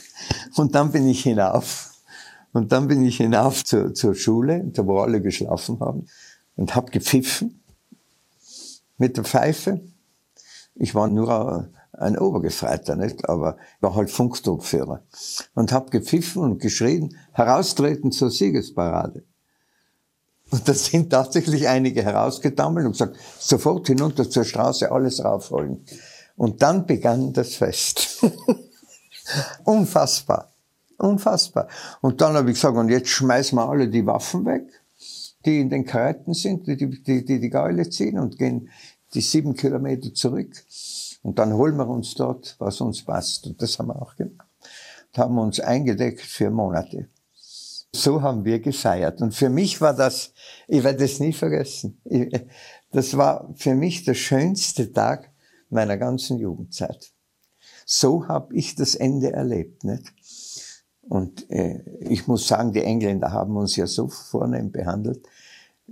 und 0.56 0.76
dann 0.76 0.92
bin 0.92 1.08
ich 1.08 1.24
hinauf. 1.24 1.94
Und 2.52 2.72
dann 2.72 2.88
bin 2.88 3.04
ich 3.04 3.18
hinauf 3.18 3.66
zur, 3.66 3.96
zur 3.96 4.13
Schule, 4.13 4.72
wo 4.76 5.00
alle 5.00 5.22
geschlafen 5.22 5.80
haben, 5.80 6.06
und 6.56 6.76
habe 6.76 6.92
gepfiffen 6.92 7.63
mit 9.00 9.18
der 9.18 9.24
Pfeife. 9.24 9.82
Ich 10.76 10.96
war 10.96 11.08
nur 11.08 11.70
ein 11.94 12.18
Obergefreiter, 12.18 12.96
nicht? 12.96 13.30
Aber 13.30 13.58
war 13.80 13.96
halt 13.96 14.10
Funktruppführer. 14.10 15.04
Und 15.54 15.72
hab 15.72 15.92
gepfiffen 15.92 16.42
und 16.42 16.60
geschrien, 16.60 17.16
heraustreten 17.32 18.12
zur 18.12 18.32
Siegesparade. 18.32 19.24
Und 20.50 20.68
da 20.68 20.74
sind 20.74 21.10
tatsächlich 21.10 21.68
einige 21.68 22.04
herausgetammelt 22.04 22.86
und 22.86 22.92
gesagt, 22.92 23.18
sofort 23.40 23.88
hinunter 23.88 24.30
zur 24.30 24.44
Straße, 24.44 24.92
alles 24.92 25.24
raufholen. 25.24 25.84
Und 26.36 26.62
dann 26.62 26.86
begann 26.86 27.34
das 27.34 27.56
Fest. 27.56 28.24
Unfassbar. 29.64 30.54
Unfassbar. 30.98 31.68
Und 32.02 32.22
dann 32.22 32.36
habe 32.36 32.50
ich 32.50 32.56
gesagt, 32.56 32.78
und 32.78 32.90
jetzt 32.90 33.10
schmeißen 33.10 33.58
wir 33.58 33.68
alle 33.68 33.88
die 33.90 34.06
Waffen 34.06 34.46
weg, 34.46 34.68
die 35.46 35.60
in 35.60 35.70
den 35.70 35.86
Karetten 35.86 36.34
sind, 36.34 36.68
die 36.68 36.78
die, 36.78 37.04
die, 37.04 37.40
die 37.40 37.50
Geule 37.50 37.90
ziehen 37.90 38.20
und 38.20 38.38
gehen 38.38 38.70
die 39.13 39.21
sieben 39.21 39.56
Kilometer 39.56 40.13
zurück. 40.13 40.63
Und 41.21 41.39
dann 41.39 41.54
holen 41.54 41.78
wir 41.78 41.88
uns 41.88 42.15
dort, 42.15 42.56
was 42.60 42.82
uns 42.82 43.04
passt. 43.04 43.47
Und 43.47 43.62
das 43.62 43.80
haben 43.80 43.88
wir 43.88 44.02
auch 44.02 44.15
gemacht. 44.15 44.47
Und 45.13 45.17
haben 45.17 45.38
uns 45.38 45.60
eingedeckt 45.60 46.21
für 46.21 46.49
Monate. 46.49 47.08
So 47.95 48.21
haben 48.21 48.43
wir 48.43 48.60
gefeiert. 48.60 49.21
Und 49.21 49.34
für 49.34 49.49
mich 49.49 49.80
war 49.80 49.95
das, 49.95 50.34
ich 50.67 50.84
werde 50.84 51.04
es 51.06 51.19
nie 51.19 51.34
vergessen. 51.34 52.02
Das 52.91 53.15
war 53.15 53.49
für 53.56 53.76
mich 53.76 54.04
der 54.04 54.15
schönste 54.15 54.91
Tag 54.91 55.32
meiner 55.69 55.97
ganzen 55.97 56.39
Jugendzeit. 56.39 57.12
So 57.86 58.28
habe 58.28 58.56
ich 58.56 58.76
das 58.76 58.95
Ende 58.95 59.32
erlebt. 59.32 59.84
Nicht? 59.84 60.12
Und 61.02 61.49
äh, 61.52 61.84
ich 61.99 62.28
muss 62.28 62.47
sagen, 62.47 62.71
die 62.71 62.84
Engländer 62.84 63.32
haben 63.32 63.58
uns 63.58 63.76
ja 63.76 63.88
so 63.88 64.08
vornehm 64.08 64.71
behandelt. 64.71 65.28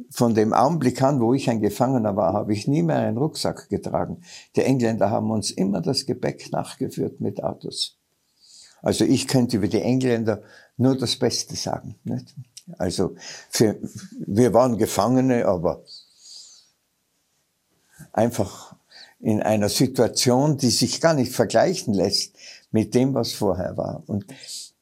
Von 0.10 0.34
dem 0.36 0.54
Augenblick 0.54 1.02
an, 1.02 1.20
wo 1.20 1.34
ich 1.34 1.50
ein 1.50 1.60
Gefangener 1.60 2.16
war, 2.16 2.34
habe 2.34 2.54
ich 2.54 2.68
nie 2.68 2.82
mehr 2.82 3.00
einen 3.00 3.18
Rucksack 3.18 3.70
getragen. 3.70 4.22
Die 4.56 4.62
Engländer 4.62 5.10
haben 5.10 5.32
uns 5.32 5.52
immer 5.52 5.82
das 5.82 6.06
Gepäck 6.06 6.52
nachgeführt 6.52 7.20
mit 7.20 7.44
Autos. 7.44 7.98
Also 8.82 9.04
ich 9.06 9.28
könnte 9.28 9.58
über 9.58 9.68
die 9.68 9.82
Engländer 9.82 10.42
nur 10.78 10.98
das 10.98 11.18
Beste 11.18 11.56
sagen. 11.56 11.96
Nicht? 12.04 12.36
Also 12.78 13.16
für, 13.50 13.78
wir 14.26 14.54
waren 14.54 14.78
Gefangene, 14.78 15.46
aber 15.46 15.84
einfach 18.14 18.76
in 19.20 19.42
einer 19.42 19.70
Situation, 19.70 20.58
die 20.58 20.70
sich 20.70 21.02
gar 21.02 21.14
nicht 21.14 21.34
vergleichen 21.34 21.94
lässt 21.94 22.36
mit 22.72 22.96
dem, 22.96 23.14
was 23.14 23.34
vorher 23.34 23.78
war. 23.78 24.04
Und 24.08 24.26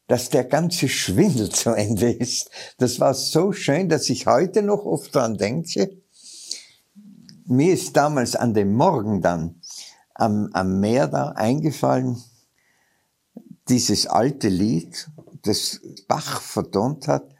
dass 0.09 0.29
der 0.29 0.43
ganze 0.43 0.89
Schwindel 0.89 1.49
zu 1.51 1.69
Ende 1.69 2.11
ist. 2.11 2.49
Das 2.77 2.99
war 2.99 3.13
so 3.13 3.53
schön, 3.53 3.87
dass 3.87 4.09
ich 4.09 4.25
heute 4.25 4.61
noch 4.61 4.83
oft 4.83 5.15
dran 5.15 5.37
denke. 5.37 6.01
Mir 7.45 7.73
ist 7.73 7.95
damals 7.95 8.35
an 8.35 8.53
dem 8.53 8.73
Morgen 8.73 9.21
dann 9.21 9.61
am, 10.13 10.49
am 10.53 10.79
Meer 10.79 11.07
da 11.07 11.29
eingefallen, 11.29 12.21
dieses 13.69 14.07
alte 14.07 14.49
Lied, 14.49 15.09
das 15.43 15.79
Bach 16.07 16.41
vertont 16.41 17.07
hat, 17.07 17.35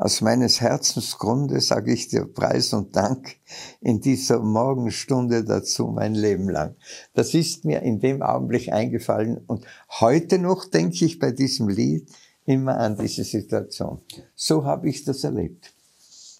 aus 0.00 0.22
meines 0.22 0.62
Herzensgrunde 0.62 1.60
sage 1.60 1.92
ich 1.92 2.08
dir 2.08 2.24
Preis 2.24 2.72
und 2.72 2.96
Dank 2.96 3.36
in 3.82 4.00
dieser 4.00 4.40
Morgenstunde 4.40 5.44
dazu 5.44 5.88
mein 5.88 6.14
Leben 6.14 6.48
lang. 6.48 6.74
Das 7.12 7.34
ist 7.34 7.66
mir 7.66 7.82
in 7.82 8.00
dem 8.00 8.22
Augenblick 8.22 8.72
eingefallen 8.72 9.36
und 9.46 9.66
heute 10.00 10.38
noch 10.38 10.64
denke 10.64 11.04
ich 11.04 11.18
bei 11.18 11.32
diesem 11.32 11.68
Lied 11.68 12.08
immer 12.46 12.78
an 12.78 12.96
diese 12.96 13.24
Situation. 13.24 14.00
So 14.34 14.64
habe 14.64 14.88
ich 14.88 15.04
das 15.04 15.22
erlebt. 15.22 15.74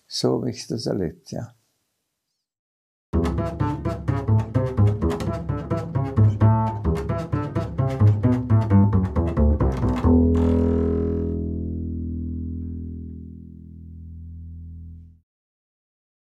So 0.09 0.39
habe 0.39 0.51
ich 0.51 0.67
das 0.67 0.87
erlebt, 0.87 1.31
ja. 1.31 1.55